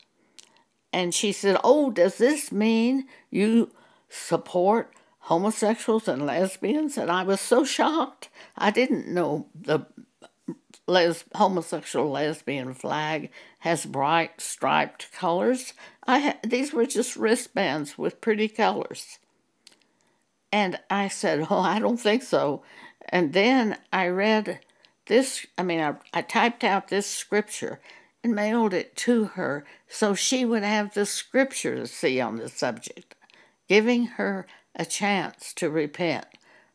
And 0.95 1.13
she 1.13 1.33
said, 1.33 1.59
Oh, 1.63 1.91
does 1.91 2.17
this 2.17 2.51
mean 2.51 3.05
you 3.31 3.71
support 4.09 4.95
homosexuals 5.19 6.09
and 6.09 6.25
lesbians? 6.25 6.97
And 6.97 7.11
I 7.11 7.23
was 7.23 7.43
so 7.43 7.67
shocked. 7.67 8.31
I 8.57 8.71
didn't 8.71 9.07
know 9.09 9.47
the 9.55 9.85
les- 10.89 11.25
homosexual 11.35 12.09
lesbian 12.11 12.73
flag 12.75 13.31
has 13.61 13.85
bright 13.87 14.41
striped 14.41 15.13
colors. 15.13 15.73
I 16.07 16.19
ha- 16.21 16.39
these 16.45 16.73
were 16.73 16.87
just 16.87 17.17
wristbands 17.17 17.99
with 17.99 18.21
pretty 18.21 18.49
colors. 18.49 19.19
And 20.53 20.79
I 20.89 21.09
said, 21.09 21.49
"Oh, 21.51 21.61
I 21.61 21.79
don't 21.81 21.97
think 21.97 22.23
so." 22.23 22.63
And 23.09 23.33
then 23.33 23.79
I 23.93 24.07
read 24.09 24.61
this. 25.07 25.45
I 25.59 25.63
mean, 25.65 25.81
I, 25.81 25.97
I 26.15 26.23
typed 26.23 26.63
out 26.65 26.89
this 26.89 27.07
scripture 27.07 27.81
and 28.23 28.35
mailed 28.35 28.73
it 28.73 28.95
to 28.97 29.25
her 29.25 29.65
so 29.89 30.15
she 30.15 30.45
would 30.45 30.63
have 30.63 30.95
the 30.95 31.05
scripture 31.07 31.77
to 31.77 31.87
see 31.89 32.21
on 32.21 32.37
the 32.37 32.49
subject, 32.49 33.15
giving 33.69 34.07
her 34.07 34.47
a 34.75 34.85
chance 34.87 35.53
to 35.55 35.69
repent. 35.69 36.27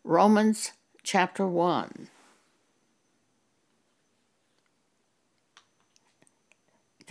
Romans 0.04 0.72
chapter 1.04 1.48
1. 1.48 2.10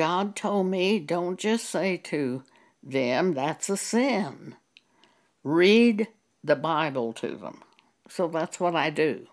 God 0.01 0.35
told 0.35 0.65
me 0.69 0.99
don't 0.99 1.39
just 1.39 1.69
say 1.69 1.99
to 1.99 2.43
them 2.83 3.35
that's 3.35 3.69
a 3.69 3.77
sin. 3.77 4.55
Read 5.45 6.09
the 6.43 6.57
Bible 6.57 7.13
to 7.13 7.37
them. 7.37 7.61
So 8.09 8.27
that's 8.27 8.59
what 8.59 8.75
I 8.75 8.89
do. 8.89 9.27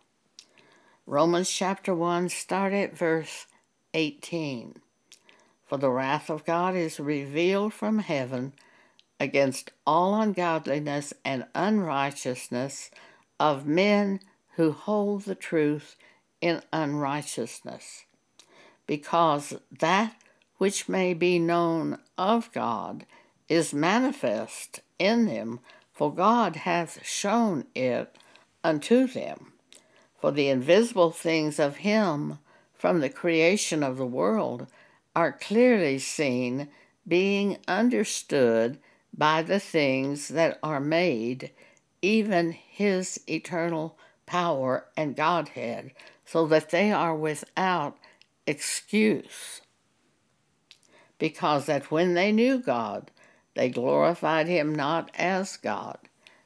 Romans 1.05 1.49
chapter 1.49 1.95
1, 1.95 2.27
start 2.27 2.73
at 2.73 2.97
verse 2.97 3.45
18. 3.93 4.75
For 5.65 5.77
the 5.77 5.89
wrath 5.89 6.29
of 6.29 6.43
God 6.43 6.75
is 6.75 6.99
revealed 6.99 7.73
from 7.73 7.99
heaven 7.99 8.51
against 9.21 9.71
all 9.85 10.21
ungodliness 10.21 11.13
and 11.23 11.45
unrighteousness 11.55 12.91
of 13.39 13.65
men 13.65 14.19
who 14.57 14.73
hold 14.73 15.21
the 15.21 15.33
truth 15.33 15.95
in 16.41 16.61
unrighteousness, 16.73 18.03
because 18.85 19.53
that 19.79 20.13
which 20.57 20.89
may 20.89 21.13
be 21.13 21.39
known 21.39 21.97
of 22.17 22.51
God 22.51 23.05
is 23.47 23.73
manifest 23.73 24.81
in 24.99 25.25
them, 25.25 25.59
for 25.93 26.13
God 26.13 26.57
hath 26.57 27.05
shown 27.05 27.65
it 27.75 28.15
unto 28.63 29.07
them. 29.07 29.53
For 30.19 30.31
the 30.31 30.47
invisible 30.49 31.11
things 31.11 31.59
of 31.59 31.77
Him 31.77 32.39
from 32.73 32.99
the 32.99 33.09
creation 33.09 33.83
of 33.83 33.97
the 33.97 34.05
world 34.05 34.67
are 35.15 35.31
clearly 35.31 35.99
seen, 35.99 36.67
being 37.07 37.57
understood 37.67 38.79
by 39.15 39.41
the 39.43 39.59
things 39.59 40.27
that 40.29 40.59
are 40.63 40.79
made, 40.79 41.51
even 42.01 42.51
His 42.51 43.19
eternal 43.29 43.97
power 44.25 44.85
and 44.97 45.15
Godhead, 45.15 45.91
so 46.25 46.47
that 46.47 46.71
they 46.71 46.91
are 46.91 47.15
without 47.15 47.97
excuse 48.47 49.61
because 51.19 51.65
that 51.65 51.91
when 51.91 52.13
they 52.13 52.31
knew 52.31 52.57
God, 52.57 53.11
they 53.55 53.69
glorified 53.69 54.47
him 54.47 54.73
not 54.73 55.09
as 55.15 55.57
God, 55.57 55.97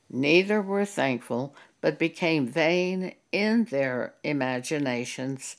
neither 0.09 0.61
were 0.61 0.85
thankful, 0.85 1.55
but 1.81 1.99
became 1.99 2.47
vain 2.47 3.13
in 3.31 3.65
their 3.65 4.13
imaginations, 4.23 5.57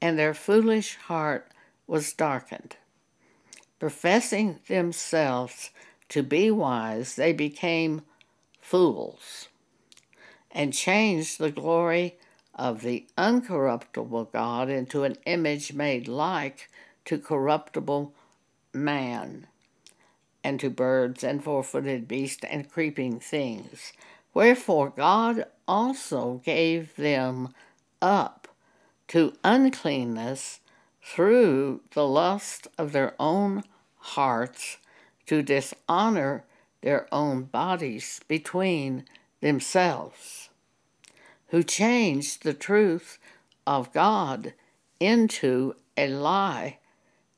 and 0.00 0.18
their 0.18 0.34
foolish 0.34 0.96
heart 0.96 1.50
was 1.86 2.12
darkened. 2.12 2.76
Professing 3.80 4.60
themselves 4.68 5.70
to 6.08 6.22
be 6.22 6.50
wise, 6.50 7.16
they 7.16 7.32
became 7.32 8.02
fools, 8.60 9.48
and 10.50 10.72
changed 10.72 11.38
the 11.38 11.50
glory 11.50 12.16
of 12.54 12.82
the 12.82 13.04
uncorruptible 13.18 14.30
God 14.32 14.70
into 14.70 15.02
an 15.02 15.16
image 15.26 15.72
made 15.74 16.06
like 16.08 16.70
to 17.04 17.18
corruptible 17.18 18.14
man, 18.74 19.46
and 20.42 20.58
to 20.60 20.68
birds 20.68 21.22
and 21.24 21.42
four 21.42 21.62
footed 21.62 22.08
beasts 22.08 22.44
and 22.50 22.70
creeping 22.70 23.20
things. 23.20 23.92
Wherefore 24.34 24.90
God 24.90 25.46
also 25.68 26.42
gave 26.44 26.94
them 26.96 27.54
up 28.02 28.48
to 29.08 29.32
uncleanness 29.44 30.60
through 31.02 31.82
the 31.94 32.06
lust 32.06 32.66
of 32.76 32.92
their 32.92 33.14
own 33.20 33.62
hearts 33.98 34.78
to 35.26 35.42
dishonor 35.42 36.44
their 36.80 37.06
own 37.12 37.44
bodies 37.44 38.20
between 38.28 39.04
themselves, 39.40 40.50
who 41.48 41.62
changed 41.62 42.42
the 42.42 42.52
truth 42.54 43.18
of 43.66 43.92
God 43.92 44.52
into 45.00 45.74
a 45.96 46.08
lie 46.08 46.78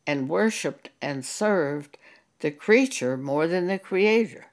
and 0.07 0.29
worshiped 0.29 0.91
and 1.03 1.25
served 1.25 1.99
the 2.41 2.51
creature 2.51 3.17
more 3.17 3.47
than 3.47 3.67
the 3.67 3.79
creator. 3.79 4.47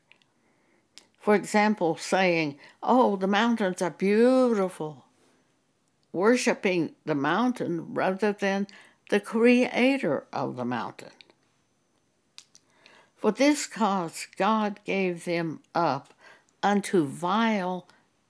For 1.20 1.36
example, 1.36 1.96
saying, 1.96 2.58
Oh, 2.82 3.16
the 3.16 3.28
mountains 3.28 3.82
are 3.82 3.90
beautiful, 3.92 5.06
worshiping 6.12 6.96
the 7.06 7.16
mountain 7.16 7.94
rather 7.94 8.34
than 8.34 8.68
the 9.10 9.20
creator 9.20 10.26
of 10.34 10.56
the 10.56 10.66
mountain. 10.66 11.12
For 13.18 13.32
this 13.32 13.68
cause 13.68 14.28
God 14.38 14.80
gave 14.84 15.24
them 15.24 15.62
up 15.76 16.14
unto 16.62 17.06
vile 17.06 17.88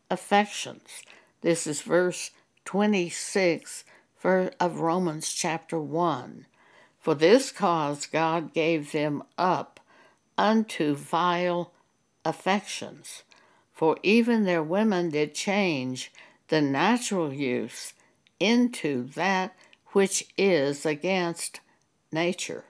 affections. 0.09 0.85
This 1.41 1.65
is 1.65 1.81
verse 1.81 2.31
26 2.65 3.85
of 4.23 4.79
Romans 4.79 5.33
chapter 5.33 5.79
1. 5.79 6.45
For 7.03 7.13
this 7.13 7.51
cause 7.51 8.05
God 8.05 8.53
gave 8.53 8.93
them 8.93 9.23
up 9.37 9.81
unto 10.37 10.95
vile 10.95 11.73
affections. 12.23 13.23
For 13.73 13.97
even 14.03 14.45
their 14.45 14.63
women 14.63 15.09
did 15.09 15.35
change 15.35 16.13
the 16.47 16.61
natural 16.61 17.33
use 17.33 17.91
into 18.39 19.03
that 19.15 19.53
which 19.87 20.23
is 20.37 20.85
against 20.85 21.59
nature. 22.13 22.63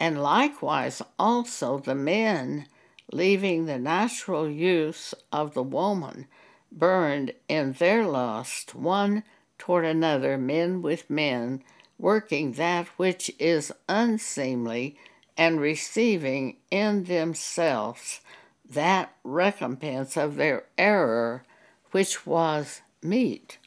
And 0.00 0.20
likewise 0.20 1.00
also 1.16 1.78
the 1.78 1.94
men, 1.94 2.66
leaving 3.12 3.66
the 3.66 3.78
natural 3.78 4.50
use 4.50 5.14
of 5.30 5.54
the 5.54 5.62
woman, 5.62 6.26
burned 6.72 7.32
in 7.46 7.74
their 7.74 8.04
lust 8.08 8.74
one 8.74 9.22
toward 9.56 9.84
another, 9.84 10.36
men 10.36 10.82
with 10.82 11.08
men 11.08 11.62
working 12.00 12.52
that 12.52 12.86
which 12.96 13.30
is 13.38 13.72
unseemly, 13.88 14.96
and 15.36 15.60
receiving 15.60 16.56
in 16.70 17.04
themselves 17.04 18.20
that 18.68 19.14
recompense 19.24 20.16
of 20.16 20.36
their 20.36 20.64
error 20.76 21.44
which 21.92 22.26
was 22.26 22.82
meet. 23.02 23.58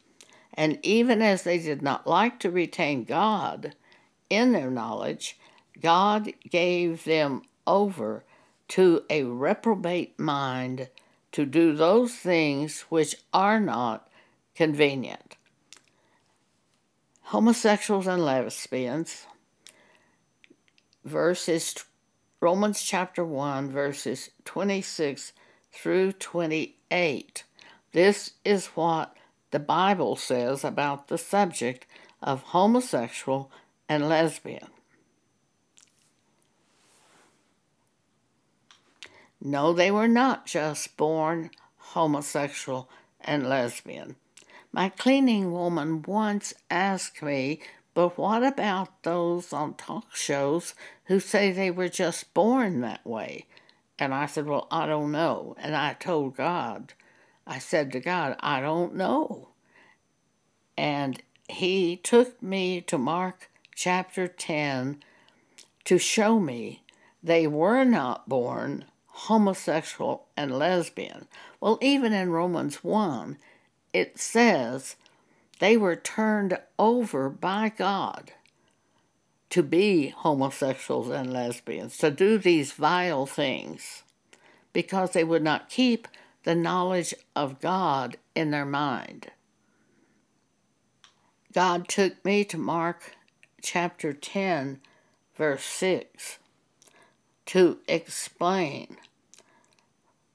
And 0.54 0.78
even 0.84 1.22
as 1.22 1.44
they 1.44 1.58
did 1.58 1.82
not 1.82 2.06
like 2.06 2.40
to 2.40 2.52
retain 2.52 3.06
God 3.06 3.76
in 4.30 4.52
their 4.52 4.70
knowledge, 4.70 5.38
God 5.82 6.32
gave 6.48 7.06
them 7.06 7.42
over 7.66 8.24
to 8.70 9.04
a 9.10 9.24
reprobate 9.24 10.18
mind 10.20 10.90
to 11.32 11.46
do 11.46 11.74
those 11.74 12.14
things 12.14 12.82
which 12.90 13.16
are 13.34 13.60
not 13.60 14.08
convenient 14.54 15.36
homosexuals 17.34 18.06
and 18.06 18.24
lesbians, 18.24 19.26
verses 21.04 21.74
Romans 22.40 22.80
chapter 22.84 23.26
1, 23.26 23.72
verses 23.72 24.30
26 24.46 25.34
through 25.72 26.12
28. 26.12 27.44
This 27.92 28.34
is 28.46 28.68
what 28.76 29.18
the 29.50 29.58
Bible 29.58 30.16
says 30.16 30.64
about 30.64 31.08
the 31.08 31.18
subject 31.18 31.88
of 32.22 32.44
homosexual 32.44 33.52
and 33.90 34.08
lesbian. 34.08 34.68
No, 39.42 39.74
they 39.74 39.90
were 39.90 40.08
not 40.08 40.46
just 40.46 40.96
born 40.98 41.50
homosexual 41.80 42.92
and 43.22 43.50
lesbian. 43.50 44.18
My 44.76 44.90
cleaning 44.90 45.52
woman 45.52 46.02
once 46.02 46.52
asked 46.68 47.22
me, 47.22 47.62
but 47.94 48.18
what 48.18 48.44
about 48.44 49.04
those 49.04 49.54
on 49.54 49.76
talk 49.76 50.16
shows 50.16 50.74
who 51.06 51.20
say 51.20 51.52
they 51.52 51.70
were 51.70 51.90
just 51.90 52.34
born 52.34 52.82
that 52.82 53.06
way? 53.06 53.46
And 54.00 54.16
I 54.16 54.26
said, 54.26 54.48
Well, 54.48 54.68
I 54.72 54.88
don't 54.88 55.12
know. 55.12 55.56
And 55.60 55.76
I 55.76 55.94
told 55.94 56.36
God, 56.36 56.94
I 57.46 57.60
said 57.60 57.92
to 57.92 58.00
God, 58.00 58.36
I 58.40 58.62
don't 58.62 58.96
know. 58.96 59.50
And 60.76 61.22
he 61.48 61.96
took 61.98 62.42
me 62.42 62.82
to 62.82 62.98
Mark 62.98 63.52
chapter 63.76 64.28
10 64.28 65.04
to 65.84 66.00
show 66.00 66.40
me 66.40 66.82
they 67.22 67.46
were 67.46 67.84
not 67.84 68.28
born 68.28 68.86
homosexual 69.06 70.26
and 70.36 70.58
lesbian. 70.58 71.28
Well, 71.62 71.78
even 71.80 72.12
in 72.12 72.32
Romans 72.32 72.78
1, 72.84 73.38
it 73.94 74.20
says 74.20 74.96
they 75.60 75.78
were 75.78 75.96
turned 75.96 76.58
over 76.78 77.30
by 77.30 77.70
God 77.70 78.34
to 79.52 79.62
be 79.62 80.08
homosexuals 80.10 81.10
and 81.10 81.32
lesbians, 81.32 81.98
to 82.00 82.10
do 82.10 82.40
these 82.40 82.74
vile 82.74 83.28
things, 83.28 84.02
because 84.74 85.12
they 85.12 85.24
would 85.24 85.44
not 85.44 85.70
keep 85.70 86.08
the 86.44 86.56
knowledge 86.56 87.14
of 87.36 87.62
God 87.62 88.18
in 88.34 88.50
their 88.50 88.66
mind. 88.66 89.28
God 91.54 91.88
took 91.88 92.26
me 92.26 92.44
to 92.46 92.58
Mark 92.58 93.16
chapter 93.62 94.12
10, 94.12 94.82
verse 95.36 95.64
6, 95.64 96.40
to 97.46 97.78
explain. 97.88 98.98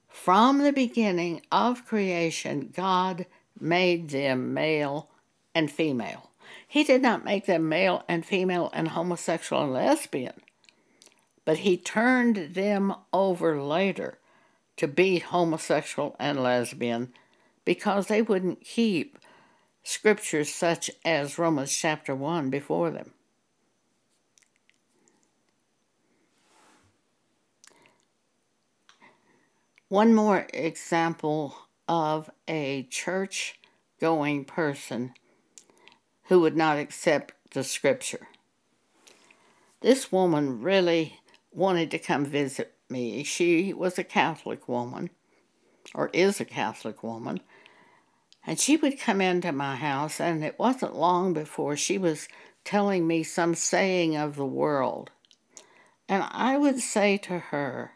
From 0.07 0.59
the 0.59 0.71
beginning 0.73 1.41
of 1.51 1.85
creation, 1.85 2.71
God 2.73 3.25
made 3.59 4.09
them 4.09 4.53
male 4.53 5.09
and 5.53 5.69
female. 5.71 6.29
He 6.67 6.83
did 6.83 7.01
not 7.01 7.25
make 7.25 7.45
them 7.45 7.67
male 7.67 8.03
and 8.07 8.25
female 8.25 8.69
and 8.73 8.89
homosexual 8.89 9.63
and 9.63 9.73
lesbian, 9.73 10.35
but 11.45 11.59
he 11.59 11.77
turned 11.77 12.53
them 12.53 12.93
over 13.11 13.61
later 13.61 14.19
to 14.77 14.87
be 14.87 15.19
homosexual 15.19 16.15
and 16.19 16.41
lesbian 16.41 17.11
because 17.65 18.07
they 18.07 18.21
wouldn't 18.21 18.61
keep 18.61 19.17
scriptures 19.83 20.53
such 20.53 20.91
as 21.03 21.39
Romans 21.39 21.75
chapter 21.75 22.15
1 22.15 22.49
before 22.49 22.91
them. 22.91 23.11
One 29.89 30.13
more 30.13 30.45
example 30.53 31.55
of 31.89 32.29
a 32.47 32.83
church 32.91 33.59
going 33.99 34.45
person 34.45 35.11
who 36.25 36.39
would 36.39 36.55
not 36.55 36.77
accept 36.77 37.33
the 37.53 37.63
scripture. 37.63 38.27
This 39.81 40.11
woman 40.11 40.61
really 40.61 41.19
wanted 41.51 41.89
to 41.91 41.99
come 41.99 42.25
visit 42.25 42.75
me. 42.89 43.23
She 43.23 43.73
was 43.73 43.97
a 43.97 44.03
Catholic 44.03 44.69
woman, 44.69 45.09
or 45.95 46.11
is 46.13 46.39
a 46.39 46.45
Catholic 46.45 47.01
woman, 47.01 47.39
and 48.45 48.59
she 48.59 48.77
would 48.77 48.99
come 48.99 49.19
into 49.19 49.51
my 49.51 49.75
house, 49.75 50.21
and 50.21 50.43
it 50.43 50.59
wasn't 50.59 50.95
long 50.95 51.33
before 51.33 51.75
she 51.75 51.97
was 51.97 52.27
telling 52.63 53.07
me 53.07 53.23
some 53.23 53.55
saying 53.55 54.15
of 54.15 54.35
the 54.35 54.45
world. 54.45 55.09
And 56.07 56.23
I 56.31 56.55
would 56.57 56.79
say 56.81 57.17
to 57.19 57.39
her, 57.39 57.93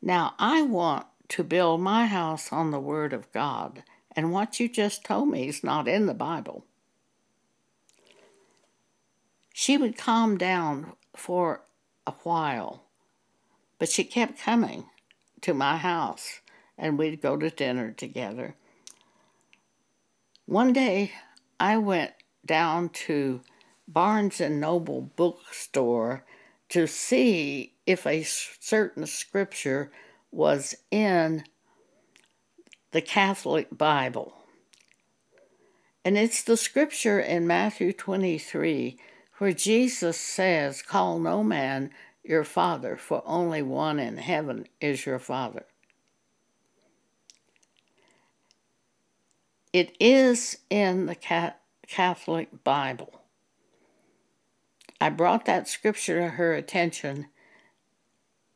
Now 0.00 0.34
I 0.38 0.62
want 0.62 1.06
to 1.30 1.44
build 1.44 1.80
my 1.80 2.06
house 2.06 2.52
on 2.52 2.72
the 2.72 2.80
Word 2.80 3.12
of 3.12 3.30
God, 3.30 3.84
and 4.16 4.32
what 4.32 4.58
you 4.58 4.68
just 4.68 5.04
told 5.04 5.28
me 5.28 5.46
is 5.48 5.62
not 5.62 5.86
in 5.86 6.06
the 6.06 6.14
Bible. 6.14 6.64
She 9.54 9.76
would 9.76 9.96
calm 9.96 10.36
down 10.36 10.92
for 11.14 11.62
a 12.04 12.12
while, 12.24 12.82
but 13.78 13.88
she 13.88 14.02
kept 14.02 14.40
coming 14.40 14.86
to 15.42 15.54
my 15.54 15.76
house, 15.76 16.40
and 16.76 16.98
we'd 16.98 17.22
go 17.22 17.36
to 17.36 17.48
dinner 17.48 17.92
together. 17.92 18.56
One 20.46 20.72
day, 20.72 21.12
I 21.60 21.76
went 21.76 22.10
down 22.44 22.88
to 23.06 23.40
Barnes 23.86 24.40
and 24.40 24.60
Noble 24.60 25.00
bookstore 25.14 26.24
to 26.70 26.88
see 26.88 27.74
if 27.86 28.04
a 28.04 28.24
certain 28.24 29.06
scripture 29.06 29.92
was 30.32 30.74
in 30.90 31.44
the 32.92 33.00
Catholic 33.00 33.68
Bible. 33.76 34.34
And 36.04 36.16
it's 36.16 36.42
the 36.42 36.56
scripture 36.56 37.20
in 37.20 37.46
Matthew 37.46 37.92
23 37.92 38.98
where 39.38 39.52
Jesus 39.52 40.18
says, 40.18 40.82
Call 40.82 41.18
no 41.18 41.42
man 41.44 41.90
your 42.24 42.44
father, 42.44 42.96
for 42.96 43.22
only 43.26 43.62
one 43.62 43.98
in 43.98 44.16
heaven 44.16 44.66
is 44.80 45.04
your 45.06 45.18
father. 45.18 45.66
It 49.72 49.96
is 50.00 50.58
in 50.68 51.06
the 51.06 51.14
Catholic 51.88 52.64
Bible. 52.64 53.20
I 55.00 55.10
brought 55.10 55.44
that 55.46 55.68
scripture 55.68 56.18
to 56.20 56.28
her 56.30 56.54
attention 56.54 57.26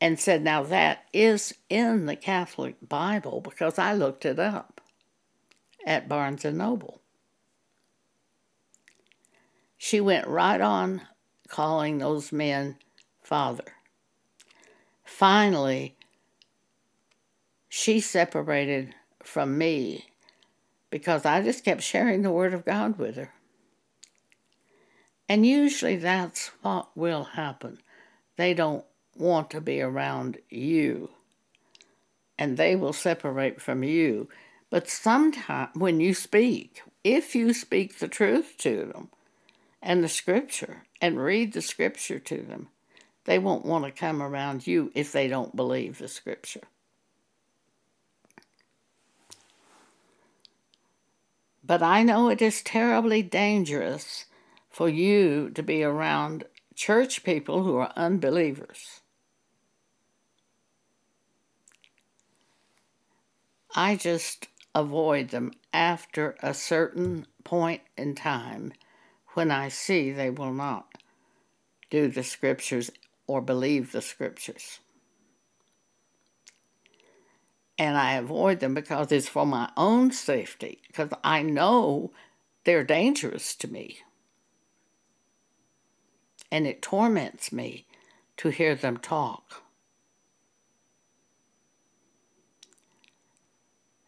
and 0.01 0.19
said, 0.19 0.41
Now 0.43 0.63
that 0.63 1.05
is 1.13 1.53
in 1.69 2.05
the 2.05 2.15
Catholic 2.15 2.75
Bible 2.87 3.41
because 3.41 3.79
I 3.79 3.93
looked 3.93 4.25
it 4.25 4.39
up 4.39 4.81
at 5.85 6.09
Barnes 6.09 6.45
and 6.45 6.57
Noble. 6.57 7.01
She 9.77 10.01
went 10.01 10.27
right 10.27 10.61
on 10.61 11.01
calling 11.47 11.97
those 11.99 12.31
men 12.31 12.77
father. 13.21 13.63
Finally, 15.03 15.95
she 17.69 17.99
separated 17.99 18.95
from 19.21 19.57
me 19.57 20.05
because 20.89 21.25
I 21.25 21.41
just 21.41 21.63
kept 21.63 21.81
sharing 21.81 22.21
the 22.21 22.31
Word 22.31 22.53
of 22.53 22.65
God 22.65 22.97
with 22.97 23.15
her. 23.17 23.33
And 25.27 25.45
usually 25.45 25.95
that's 25.97 26.47
what 26.61 26.95
will 26.95 27.23
happen. 27.23 27.79
They 28.37 28.53
don't 28.53 28.85
want 29.15 29.49
to 29.51 29.61
be 29.61 29.81
around 29.81 30.37
you 30.49 31.09
and 32.37 32.57
they 32.57 32.75
will 32.75 32.93
separate 32.93 33.61
from 33.61 33.81
you. 33.83 34.27
But 34.69 34.89
sometimes 34.89 35.69
when 35.73 35.99
you 36.01 36.13
speak, 36.13 36.81
if 37.03 37.33
you 37.33 37.53
speak 37.53 37.99
the 37.99 38.09
truth 38.09 38.55
to 38.59 38.85
them 38.93 39.09
and 39.81 40.03
the 40.03 40.09
scripture 40.09 40.83
and 41.01 41.23
read 41.23 41.53
the 41.53 41.61
scripture 41.61 42.19
to 42.19 42.41
them, 42.41 42.67
they 43.23 43.39
won't 43.39 43.65
want 43.65 43.85
to 43.85 43.91
come 43.91 44.21
around 44.21 44.67
you 44.67 44.91
if 44.93 45.11
they 45.11 45.27
don't 45.27 45.55
believe 45.55 45.97
the 45.97 46.07
scripture. 46.07 46.61
But 51.63 51.81
I 51.81 52.03
know 52.03 52.29
it 52.29 52.41
is 52.43 52.61
terribly 52.61 53.23
dangerous 53.23 54.25
for 54.69 54.87
you 54.89 55.49
to 55.51 55.63
be 55.63 55.83
around 55.83 56.43
church 56.75 57.23
people 57.23 57.63
who 57.63 57.77
are 57.77 57.93
unbelievers. 57.95 58.99
I 63.77 63.97
just 63.97 64.47
avoid 64.73 65.29
them 65.29 65.51
after 65.73 66.37
a 66.41 66.53
certain 66.53 67.27
point 67.43 67.81
in 67.97 68.15
time 68.15 68.71
when 69.33 69.51
I 69.51 69.67
see 69.67 70.11
they 70.11 70.29
will 70.29 70.53
not 70.53 70.93
do 71.89 72.07
the 72.07 72.23
scriptures 72.23 72.89
or 73.27 73.41
believe 73.41 73.91
the 73.91 74.01
scriptures. 74.01 74.79
And 77.77 77.97
I 77.97 78.13
avoid 78.13 78.61
them 78.61 78.73
because 78.73 79.11
it's 79.11 79.27
for 79.27 79.45
my 79.45 79.69
own 79.75 80.11
safety, 80.11 80.81
because 80.87 81.09
I 81.21 81.41
know 81.41 82.13
they're 82.63 82.85
dangerous 82.85 83.53
to 83.55 83.67
me. 83.67 83.97
And 86.49 86.65
it 86.65 86.81
torments 86.81 87.51
me 87.51 87.85
to 88.37 88.47
hear 88.49 88.75
them 88.75 88.95
talk. 88.95 89.64